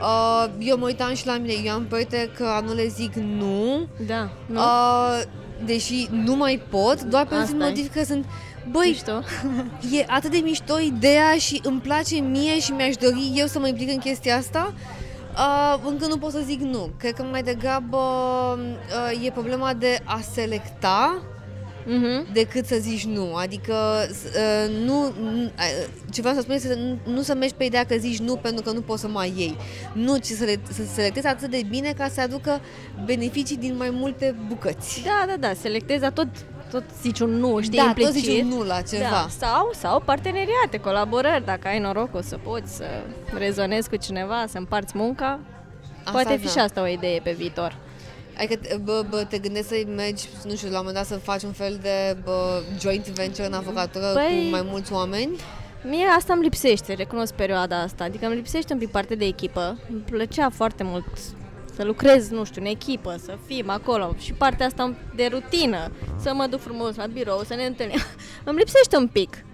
[0.00, 3.86] Uh, eu mă uitam și la mine, eu am proiecte că nu le zic nu,
[4.06, 4.58] Da, nu?
[4.58, 5.22] uh,
[5.64, 7.68] deși nu mai pot, doar pentru Asta e.
[7.68, 8.24] motiv că sunt
[8.70, 9.12] Băi, Mișto.
[9.98, 13.66] e atât de mișto ideea și îmi place mie și mi-aș dori eu să mă
[13.66, 14.72] implic în chestia asta
[15.36, 16.90] uh, încă nu pot să zic nu.
[16.98, 17.98] Cred că mai degrabă
[19.12, 21.22] uh, e problema de a selecta
[21.86, 22.32] Mhm.
[22.32, 23.34] decât să zici nu.
[23.34, 23.74] Adică
[24.10, 25.50] s- uh, nu, nu uh,
[26.10, 28.36] ce vreau să spun este să nu, nu să mergi pe ideea că zici nu
[28.36, 29.56] pentru că nu poți să mai iei.
[29.92, 32.60] Nu, ci să, le, să selectezi atât de bine ca să aducă
[33.04, 35.02] beneficii din mai multe bucăți.
[35.04, 36.26] Da, da, da, selectezi, dar tot,
[36.70, 38.12] tot zici un nu, știi, da, implicit.
[38.12, 39.08] tot zici un nu la ceva.
[39.10, 42.84] Da, sau, sau parteneriate, colaborări, dacă ai norocul să poți să
[43.38, 45.40] rezonezi cu cineva, să împarți munca,
[45.98, 46.50] Asta poate fi da.
[46.50, 47.76] și asta o idee pe viitor.
[48.38, 51.24] Adică te- bă, bă, te gândești să mergi, nu știu, la un moment dat să
[51.24, 55.36] faci un fel de bă, joint venture în avocatură Păi- cu mai mulți oameni?
[55.88, 59.78] Mie asta îmi lipsește, recunosc perioada asta, adică îmi lipsește un pic partea de echipă.
[59.90, 61.04] Îmi plăcea foarte mult
[61.74, 66.34] să lucrez, nu știu, în echipă, să fim acolo și partea asta de rutină, să
[66.34, 67.98] mă duc frumos la birou, să ne întâlnim.
[68.44, 69.44] îmi lipsește un pic,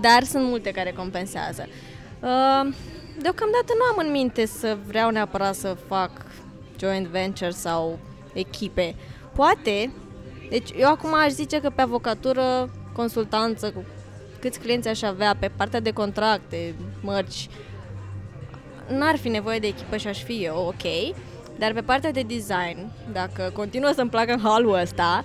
[0.00, 1.66] dar sunt multe care compensează.
[2.20, 2.74] Uh,
[3.22, 6.10] deocamdată nu am în minte să vreau neapărat să fac
[6.78, 7.98] joint venture sau
[8.38, 8.94] echipe.
[9.34, 9.92] Poate,
[10.50, 13.84] deci eu acum aș zice că pe avocatură, consultanță, cu
[14.40, 17.48] câți clienți aș avea pe partea de contracte, mărci,
[18.88, 21.14] n-ar fi nevoie de echipă și aș fi eu, ok,
[21.58, 25.24] dar pe partea de design, dacă continuă să-mi placă în halul ăsta,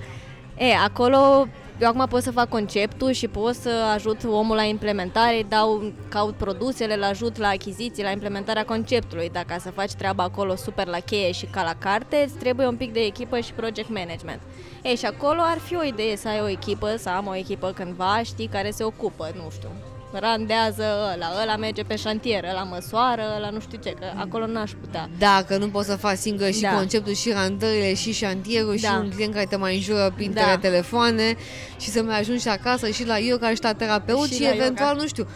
[0.58, 1.48] e, acolo
[1.82, 5.92] eu acum pot să fac conceptul și pot să ajut omul la implementare, îi dau,
[6.10, 9.30] caut produsele, îl ajut la achiziții, la implementarea conceptului.
[9.30, 12.76] Dacă să faci treaba acolo super la cheie și ca la carte, îți trebuie un
[12.76, 14.42] pic de echipă și project management.
[14.84, 17.72] Ei, și acolo ar fi o idee să ai o echipă, să am o echipă
[17.76, 19.70] cândva, știi, care se ocupă, nu știu,
[20.14, 20.84] randează
[21.14, 25.10] ăla, ăla merge pe șantier, ăla măsoară, ăla nu știu ce, că acolo n-aș putea.
[25.18, 26.74] Dacă nu poți să faci singur și Da.
[26.74, 29.00] conceptul, și randările, și șantierul, și Da.
[29.04, 30.58] un client care te mai înjură printre Da.
[30.58, 31.36] telefoane
[31.80, 34.50] și să mai ajungi și acasă și la yoga și la terapeut și, Și la
[34.54, 35.02] eventual, yoga.
[35.02, 35.28] nu știu,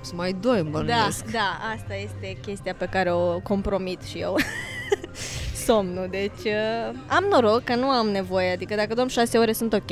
[0.00, 1.24] să mai doi Da, bănuiesc.
[1.32, 4.36] da, asta este chestia pe care o compromit și eu.
[5.66, 9.72] somnul, deci uh, am noroc că nu am nevoie, adică dacă dorm 6 ore sunt
[9.72, 9.90] ok,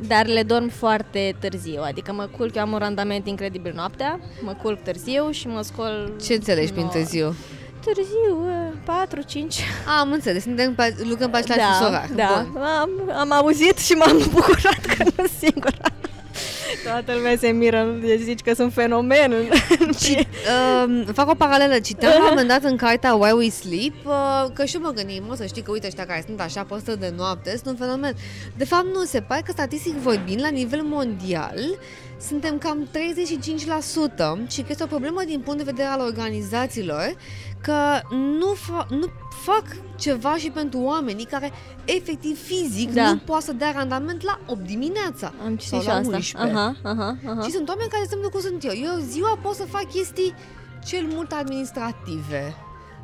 [0.00, 4.56] dar le dorm foarte târziu, adică mă culc, eu am un randament incredibil noaptea, mă
[4.62, 6.12] culc târziu și mă scol...
[6.24, 6.92] Ce înțelegi prin nouă.
[6.94, 7.34] târziu?
[7.84, 8.46] Târziu,
[8.84, 9.54] 4, 5.
[10.00, 12.08] Am înțeles, suntem pe, lucrăm pe același fus Da, orar.
[12.14, 12.46] da.
[12.52, 12.62] Bun.
[12.62, 15.76] Am, am auzit și m-am bucurat că nu sunt singura.
[16.84, 19.32] Toată lumea se miră, deci zici că sunt fenomen.
[19.32, 23.32] în- în Și, uh, fac o paralelă, citeam la un moment dat în cartea Why
[23.32, 26.22] We Sleep uh, că și eu mă gândim, mă, să știi că uite ăștia care
[26.26, 28.14] sunt așa pe ăsta de noapte sunt un fenomen.
[28.56, 31.58] De fapt nu, se pare că statistic vorbind, la nivel mondial,
[32.20, 32.88] suntem cam
[34.46, 37.14] 35% și că este o problemă din punct de vedere al organizațiilor
[37.64, 39.06] că nu, fa- nu
[39.44, 39.64] fac
[39.96, 41.52] ceva și pentru oamenii care
[41.84, 43.08] efectiv fizic Da.
[43.10, 46.16] nu poate să dea randament la 8 dimineața Am sau citit și la asta.
[46.16, 46.36] 11.
[46.36, 47.42] Aha, aha, aha.
[47.42, 48.72] Și sunt oameni care se cum sunt eu.
[48.74, 50.34] Eu ziua pot să fac chestii
[50.84, 52.54] cel mult administrative.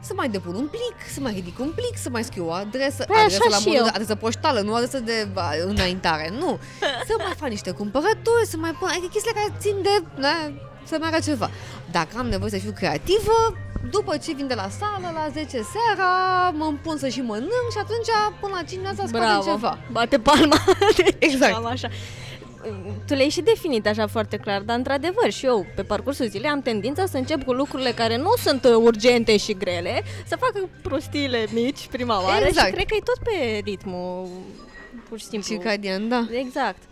[0.02, 3.04] Să mai depun un plic, să mai ridic un plic, să mai scriu o adresă,
[3.06, 3.84] Păi adresă așa la și modul eu.
[3.84, 6.58] de adresă poștală, nu adresă de ba, înaintare, nu.
[7.08, 10.34] Să mai fac niște cumpărături, să mai pun, adică chestiile care țin de, na,
[10.84, 11.50] să meargă ceva.
[11.90, 13.36] Dacă am nevoie să fiu creativă,
[13.90, 17.78] după ce vin de la sală, la 10 seara, mă împun să și mănânc și
[17.78, 18.08] atunci
[18.40, 19.50] până la 5 dimineața scoatem Bravo.
[19.50, 19.78] ceva.
[19.90, 20.56] Bate palma.
[20.96, 21.52] Deci, Exact.
[21.52, 21.88] Cam așa.
[23.06, 26.60] Tu le-ai și definit așa foarte clar, dar într-adevăr și eu pe parcursul zilei am
[26.62, 30.52] tendința să încep cu lucrurile care nu sunt uh, urgente și grele, să fac
[30.82, 32.66] prostiile mici prima oară Exact.
[32.66, 34.28] și cred că e tot pe ritmul
[35.08, 35.54] pur și simplu.
[35.54, 36.26] Circadian, da.
[36.30, 36.82] Exact.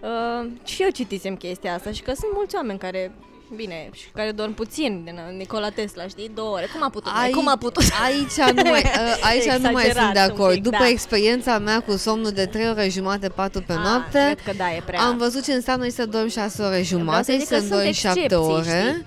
[0.00, 3.12] Uh, și eu citisem chestia asta și că sunt mulți oameni care
[3.56, 6.68] Bine, și care dorm puțin, din uh, Nikola Tesla, știi, două ore.
[6.72, 7.12] Cum a putut?
[7.22, 7.82] Ai, cum a putut?
[8.04, 10.52] Aici nu mai, uh, aici nu mai Exagerat sunt de un acord.
[10.54, 10.88] pic, După da.
[10.88, 14.70] experiența mea cu somnul de 3 ore jumate, 4 pe Ah, noapte, Cred că da,
[14.74, 15.00] e prea.
[15.00, 17.60] am văzut ce înseamnă și să dormi 6 ore jumate să și zic să că
[17.60, 19.06] sunt dormi 7 excepții, ore.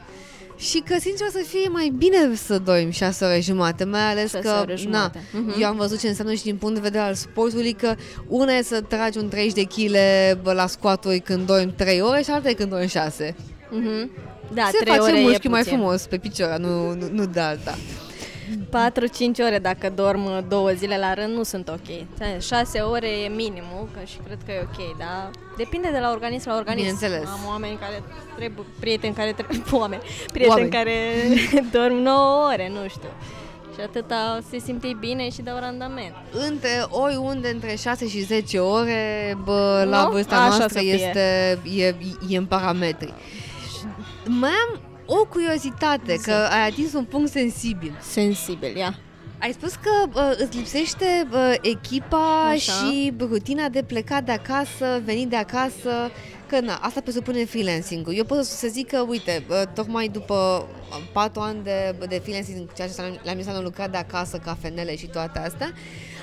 [0.57, 4.39] Și că, sincer să fie, mai bine să dormi 6 ore jumate, mai ales 6
[4.47, 5.23] că, ore jumate.
[5.31, 5.61] na, Mhm.
[5.61, 7.95] eu am văzut ce înseamnă și din punct de vedere al sportului, că
[8.27, 9.91] una e să tragi un 30 de kg
[10.41, 13.35] bă, la squaturi când dormi 3 ore și alta e când dormi 6.
[13.70, 14.11] Mhm.
[14.53, 15.78] Da, Se trei face ore e mușchi mai puțin.
[15.78, 17.76] frumos pe picioare, nu, nu, nu de alta.
[18.70, 21.88] 4-5 ore dacă dorm uh, două zile la rând nu sunt ok.
[22.41, 26.49] 6 ore e minimul, că și cred că e ok, dar depinde de la organism
[26.49, 26.84] la organism.
[26.97, 27.28] Bineînțeles.
[27.30, 28.03] Am oameni care
[28.38, 30.01] trebuie, prieteni care trebuie, oameni,
[30.32, 30.70] prieteni Oameni.
[30.72, 30.97] care
[31.80, 33.09] dorm 9 ore, nu știu.
[33.76, 36.13] Și atâta se simte bine și dau randament.
[36.49, 40.09] Între oriunde între 6 și 10 ore, bă, la Nu?
[40.11, 40.93] vârsta Așa noastră să fie.
[40.93, 41.95] este e,
[42.30, 43.13] e în parametri.
[44.28, 46.23] Mai am o curiozitate, Zi.
[46.23, 47.97] că ai atins un punct sensibil.
[48.01, 48.99] Sensibil, ia.
[49.39, 52.71] Ai spus că uh, îți lipsește uh, echipa Așa.
[52.71, 56.11] și rutina de plecat de acasă, venit de acasă,
[56.47, 58.15] că na, asta presupune freelancing-ul.
[58.15, 62.73] Eu pot să zic că, uite, uh, tocmai după uh, patru ani de, de freelancing,
[62.73, 65.71] ceea ce la- la mine s-a lucrat de acasă, cafenele și toate astea,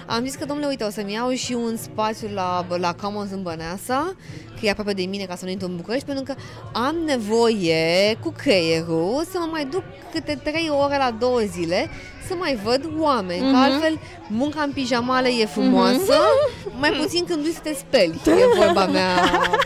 [0.06, 3.42] am zis că, domnule, uite, o să-mi iau și un spațiu la, la Commons în
[3.42, 4.14] Băneasa,
[4.60, 6.34] că e aproape de mine ca să nu intru în București, pentru că
[6.72, 9.82] am nevoie cu creierul să mă mai duc
[10.12, 11.88] câte trei ore la două zile
[12.28, 13.50] să mai văd oameni, mm-hmm.
[13.50, 13.62] că Mhm.
[13.72, 13.98] altfel
[14.28, 16.18] munca în pijamale e frumoasă,
[16.64, 16.78] Mhm.
[16.78, 19.14] mai puțin când duci să te speli, e vorba mea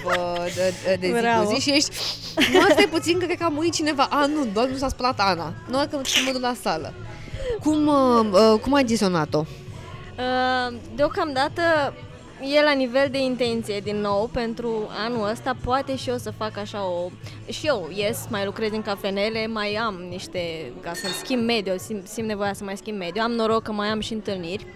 [0.05, 1.45] bă, de, de, de zi Bravo.
[1.49, 1.91] cu zi și ești,
[2.53, 4.89] nu asta e puțin că cred că a murit cineva, a nu, doar nu s-a
[4.89, 6.93] spălat Ana, nu că mă duc la sală.
[7.63, 9.45] Cum, uh, uh, cum ai gestionat-o?
[10.19, 11.63] Uh, Deocamdată
[12.57, 16.57] e la nivel de intenție din nou pentru anul ăsta poate și eu să fac
[16.57, 17.11] așa o
[17.49, 22.07] și eu ies, mai lucrez în cafenele, mai am niște ca să schimb mediu, simt,
[22.07, 23.23] simt nevoia să mai schimb mediu.
[23.23, 24.67] Am noroc că mai am și întâlniri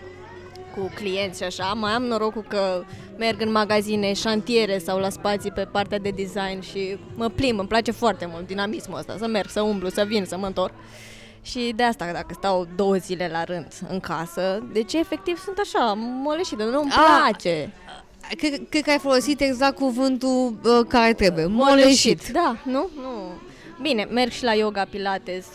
[0.74, 2.84] cu clienți și așa, mai am norocul că
[3.18, 7.68] merg în magazine, șantiere sau la spații pe partea de design și mă plimb, îmi
[7.68, 10.74] place foarte mult dinamismul ăsta, să merg, să umblu, să vin, să mă întorc.
[11.42, 15.92] Și de asta, dacă stau două zile la rând în casă, deci efectiv sunt așa,
[15.96, 17.72] moleșită, nu-mi A, place.
[18.36, 22.28] Cred, cred că ai folosit exact cuvântul uh, care trebuie, moleșit.
[22.28, 22.88] Da, nu?
[23.00, 23.10] Nu.
[23.82, 25.46] Bine, merg și la yoga, pilates,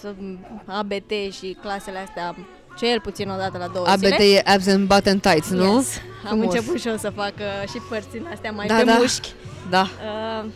[0.66, 2.36] ABT și clasele astea
[2.78, 4.24] cel puțin o dată la două ABT zile.
[4.24, 5.74] e abs and button tights, nu?
[5.76, 5.98] Yes.
[6.24, 6.54] Am Frumos.
[6.54, 8.94] început și eu să fac uh, și părți din astea mai Da, pe da.
[8.98, 9.30] mușchi.
[9.70, 9.82] Da.
[9.82, 10.50] Uh,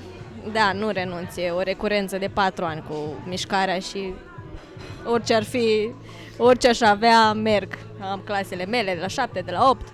[0.52, 2.96] da, nu renunț, e o recurență de patru ani cu
[3.28, 4.14] mișcarea și
[5.06, 5.90] orice ar fi,
[6.38, 7.78] orice aș avea, merg.
[8.12, 9.86] Am clasele mele de la 7, de la 8.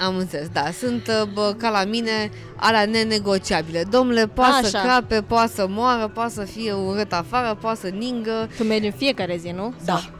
[0.00, 3.84] Am înțeles, da, sunt uh, bă, ca la mine alea nenegociabile.
[3.90, 4.86] Domnule, poate să Așa.
[4.86, 8.48] crape, poate să moară, poate să fie urât afară, poate să ningă.
[8.56, 9.74] Tu mergi în fiecare zi, nu?
[9.84, 9.92] Da.
[9.92, 10.10] Sau-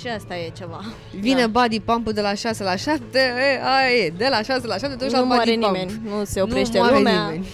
[0.00, 0.80] Și asta e ceva.
[1.20, 1.46] Vine da.
[1.46, 4.94] body pump de la 6 la 7, e, aia e, de la 6 la 7
[4.94, 5.64] duci la nu body moare pump.
[5.64, 7.22] nimeni, nu se oprește nu moare lumea.
[7.24, 7.46] nimeni.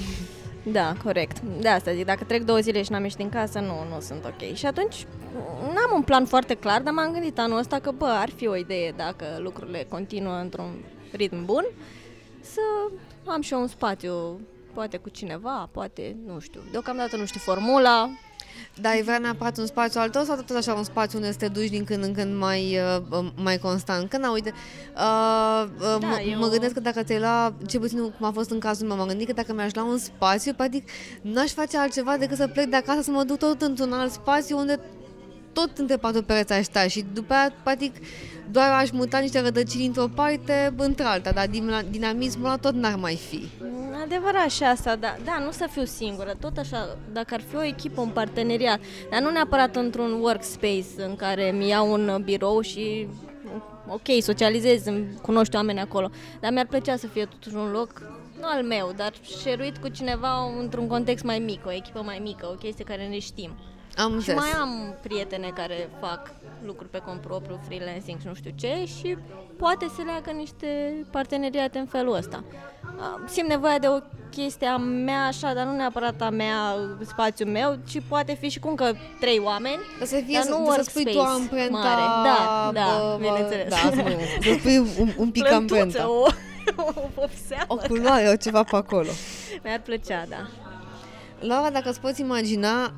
[0.72, 1.40] Da, corect.
[1.40, 4.24] De asta zic, dacă trec două zile și n-am ieșit din casă, nu, nu sunt
[4.24, 4.54] ok.
[4.54, 5.06] Și atunci
[5.60, 8.56] n-am un plan foarte clar, dar m-am gândit anul ăsta că, bă, ar fi o
[8.56, 11.64] idee dacă lucrurile continuă într-un ritm bun,
[12.40, 12.60] să
[13.24, 14.40] am și eu un spațiu,
[14.72, 18.10] poate cu cineva, poate, nu știu, deocamdată nu știu formula,
[18.81, 21.39] dar ai vrea neapărat un spațiu al tău sau tot așa un spațiu unde să
[21.39, 22.79] te duci din când în când mai,
[23.11, 24.09] uh, mai constant?
[24.11, 24.53] Că na, uite,
[24.97, 28.31] uh, uh, Da, mă, eu- mă gândesc că dacă ți-ai lua, ce puțin cum a
[28.31, 30.89] fost în cazul meu, m-am gândit că dacă mi-aș lua un spațiu, practic
[31.22, 34.59] n-aș face altceva decât să plec de acasă să mă duc tot într-un alt spațiu
[34.59, 34.81] unde
[35.53, 37.95] tot între patru pereți aș sta și după aia, practic,
[38.51, 43.18] doar aș muta niște rădăcini într-o parte într-alta, dar din- dinamismul ăla tot n-ar mai
[43.29, 43.49] fi.
[44.05, 47.57] Mm, Adevărat și asta, da, da, nu să fiu singură, tot așa, dacă ar fi
[47.57, 48.80] o echipă, un parteneriat,
[49.11, 53.09] dar nu neapărat într-un workspace în care mi iau un birou și,
[53.88, 58.02] ok, socializez, îmi cunoști oameni acolo, dar mi-ar plăcea să fie totuși un loc,
[58.40, 62.48] nu al meu, dar șeruit cu cineva într-un context mai mic, o echipă mai mică,
[62.52, 63.50] o chestie care ne știm.
[63.97, 64.40] Am Și înțeles.
[64.40, 66.30] mai am prietene care fac
[66.64, 69.16] lucruri pe cont propriu, freelancing și nu știu ce și
[69.59, 70.66] poate se leagă niște
[71.11, 72.45] parteneriate în felul ăsta.
[72.99, 73.99] Ah, Simt nevoia de o
[74.30, 76.74] chestie a mea așa, dar nu neapărat a mea,
[77.07, 79.78] spațiul meu, ci poate fi și cu încă trei oameni.
[80.01, 81.78] Să se fie, Dar să, nu să spui tu workspace amprenta...
[81.78, 82.01] mare.
[82.28, 83.68] Da, da, bă, bă, bineînțeles.
[83.68, 86.11] Da, să, mă- să spui un, un pic amprenta.
[86.11, 86.22] o,
[86.76, 87.64] o vopseală.
[87.66, 89.09] O culoare, o ceva pe acolo.
[89.62, 90.47] Mi-ar plăcea, da.
[91.40, 92.92] Laura, dacă îți poți imagina,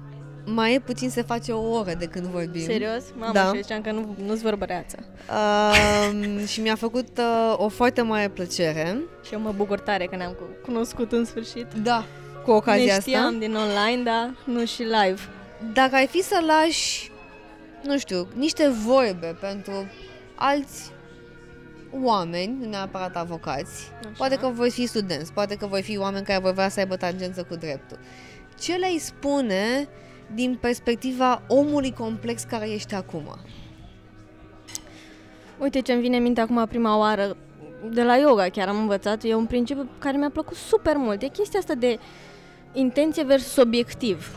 [0.49, 2.62] mai e puțin se face o oră de când vorbim.
[2.64, 3.03] Serios?
[3.18, 3.40] Mamă, Da.
[3.40, 4.97] și eu ziceam că nu, nu-ți vorbăreață.
[5.30, 8.99] Um, și mi-a făcut uh, o foarte mare plăcere.
[9.26, 11.66] Și eu mă bucur tare că ne-am cu- cunoscut în sfârșit.
[11.82, 12.05] Da.
[12.44, 13.38] Cu ocazia ne știam asta.
[13.38, 15.20] din online, dar nu și live.
[15.72, 17.11] Dacă ai fi să lași,
[17.84, 19.72] nu știu, niște vorbe pentru
[20.34, 20.90] alți
[22.03, 24.11] oameni, nu neapărat avocați, Așa.
[24.16, 26.97] poate că voi fi studenți, poate că voi fi oameni care vor vrea să aibă
[26.97, 27.99] tangență cu dreptul.
[28.61, 29.88] Ce le-ai spune
[30.35, 33.37] din perspectiva omului complex care ești acum?
[35.59, 37.37] Uite ce-mi vine în minte acum prima oară
[37.91, 41.22] de la yoga chiar am învățat, e un principiu care mi-a plăcut super mult.
[41.22, 41.99] E chestia asta de
[42.72, 44.37] intenție versus obiectiv.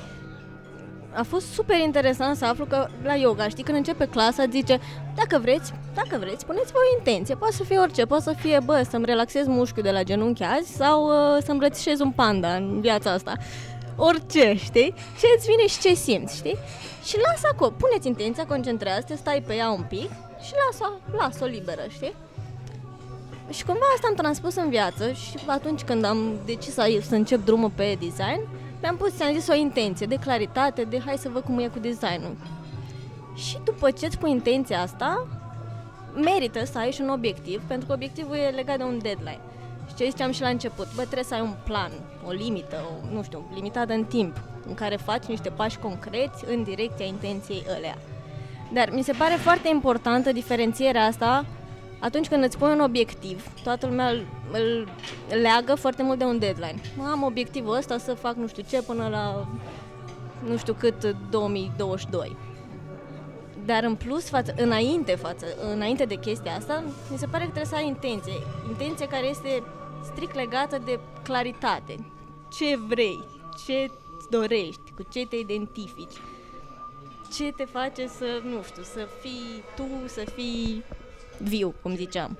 [1.13, 4.79] A fost super interesant să aflu că la yoga, știi, când începe clasa, zice,
[5.15, 7.35] dacă vreți, dacă vreți, puneți-vă o intenție.
[7.35, 10.75] Poate să fie orice, poate să fie, bă, să-mi relaxez mușchiul de la genunchi azi
[10.75, 13.33] sau uh, să îmbrățișez un panda în viața asta.
[14.01, 14.93] Orice, știi?
[15.17, 16.57] Și îți vine și ce simți, știi?
[17.03, 20.09] Și lasă acolo, puneți intenția, concentrează-te, stai pe ea un pic
[20.45, 22.13] și lasă-o, lasă-o liberă, știi?
[23.49, 27.45] Și cumva asta am transpus în viață și atunci când am decis să, să încep
[27.45, 28.41] drumul pe design,
[28.81, 31.79] mi-am pus, ți-am zis, o intenție de claritate, de hai să văd cum e cu
[31.79, 32.35] designul.
[33.35, 35.27] Și după ce îți pui intenția asta,
[36.15, 39.41] merită să ai și un obiectiv, pentru că obiectivul e legat de un deadline.
[39.99, 41.91] Și ce ziceam și la început, bă, trebuie să ai un plan,
[42.27, 46.63] o limită, o, nu știu, limitată în timp, în care faci niște pași concreți în
[46.63, 47.97] direcția intenției ălea.
[48.73, 51.45] Dar mi se pare foarte importantă diferențierea asta
[51.99, 54.87] atunci când îți pui un obiectiv, toată lumea îl, îl
[55.41, 56.81] leagă foarte mult de un deadline.
[56.97, 59.47] Mă, am obiectivul ăsta să fac nu știu ce până la
[60.49, 62.37] nu știu cât 2022.
[63.65, 67.71] Dar în plus, față, înainte, față, înainte de chestia asta, mi se pare că trebuie
[67.71, 68.33] să ai intenție.
[68.69, 69.63] Intenție care este
[70.03, 71.95] strict legată de claritate.
[72.51, 73.23] Ce vrei,
[73.65, 76.17] ce îți dorești, cu ce te identifici,
[77.35, 80.83] ce te face să, nu știu, să fii tu, să fii
[81.37, 82.37] viu, cum ziceam.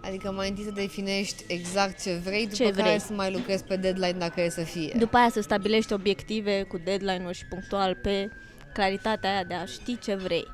[0.00, 3.00] Adică mai întâi să definești exact ce vrei, după Ce care vrei.
[3.00, 4.94] să mai lucrezi pe deadline dacă e să fie.
[4.98, 8.30] După aia să stabilești obiective cu deadline-uri și punctual pe
[8.72, 10.46] claritatea aia de a ști ce vrei.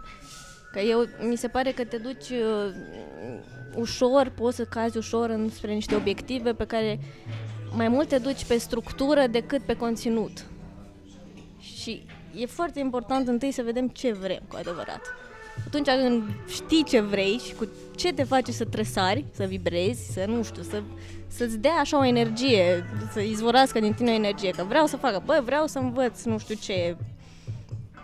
[0.72, 2.74] Că eu, mi se pare că te duci uh,
[3.74, 7.00] ușor, poți să cazi ușor în, spre niște obiective pe care
[7.76, 10.46] mai mult te duci pe structură decât pe conținut.
[11.60, 12.02] Și
[12.36, 15.00] e foarte important întâi să vedem ce vrem cu adevărat.
[15.66, 20.24] Atunci când știi ce vrei și cu ce te face să tresari, să vibrezi, să
[20.26, 20.82] nu știu, să,
[21.26, 25.22] să-ți dea așa o energie, să izvorască din tine o energie, că vreau să facă,
[25.24, 26.96] bă, vreau să învăț nu știu ce,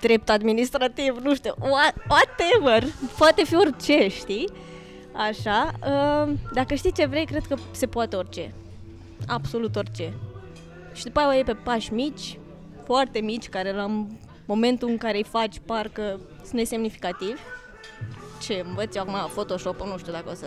[0.01, 2.85] drept administrativ, nu știu, what, whatever,
[3.19, 4.49] poate fi orice, știi?
[5.13, 8.55] Așa, uh, dacă știi ce vrei, cred că se poate orice,
[9.27, 10.13] absolut orice.
[10.93, 12.39] Și după aia o iei pe pași mici,
[12.85, 14.07] foarte mici, care la
[14.45, 17.41] momentul în care îi faci parcă sunt nesemnificativi.
[18.41, 20.47] Ce învăț eu acum Photoshop, nu știu dacă o să...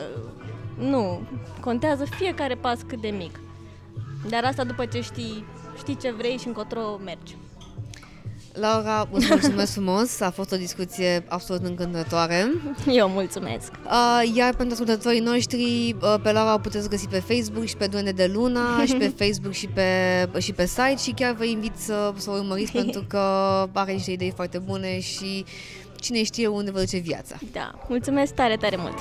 [0.77, 1.21] Nu,
[1.59, 3.39] contează fiecare pas cât de mic.
[4.29, 5.45] Dar asta după ce știi,
[5.77, 7.35] știi ce vrei și încotro mergi.
[8.53, 12.51] Laura, îți mulțumesc frumos, a fost o discuție absolut încântătoare.
[12.87, 13.71] Eu mulțumesc.
[13.85, 17.87] Uh, iar pentru ascultătorii noștri, uh, pe Laura o puteți găsi pe Facebook și pe
[17.87, 19.83] Duende de Luna și pe Facebook și pe,
[20.39, 23.17] și pe site și chiar vă invit să, să o urmăriți pentru că
[23.73, 25.45] are niște idei foarte bune și
[25.95, 27.35] cine știe unde vă duce viața.
[27.51, 28.95] Da, mulțumesc tare, tare mult.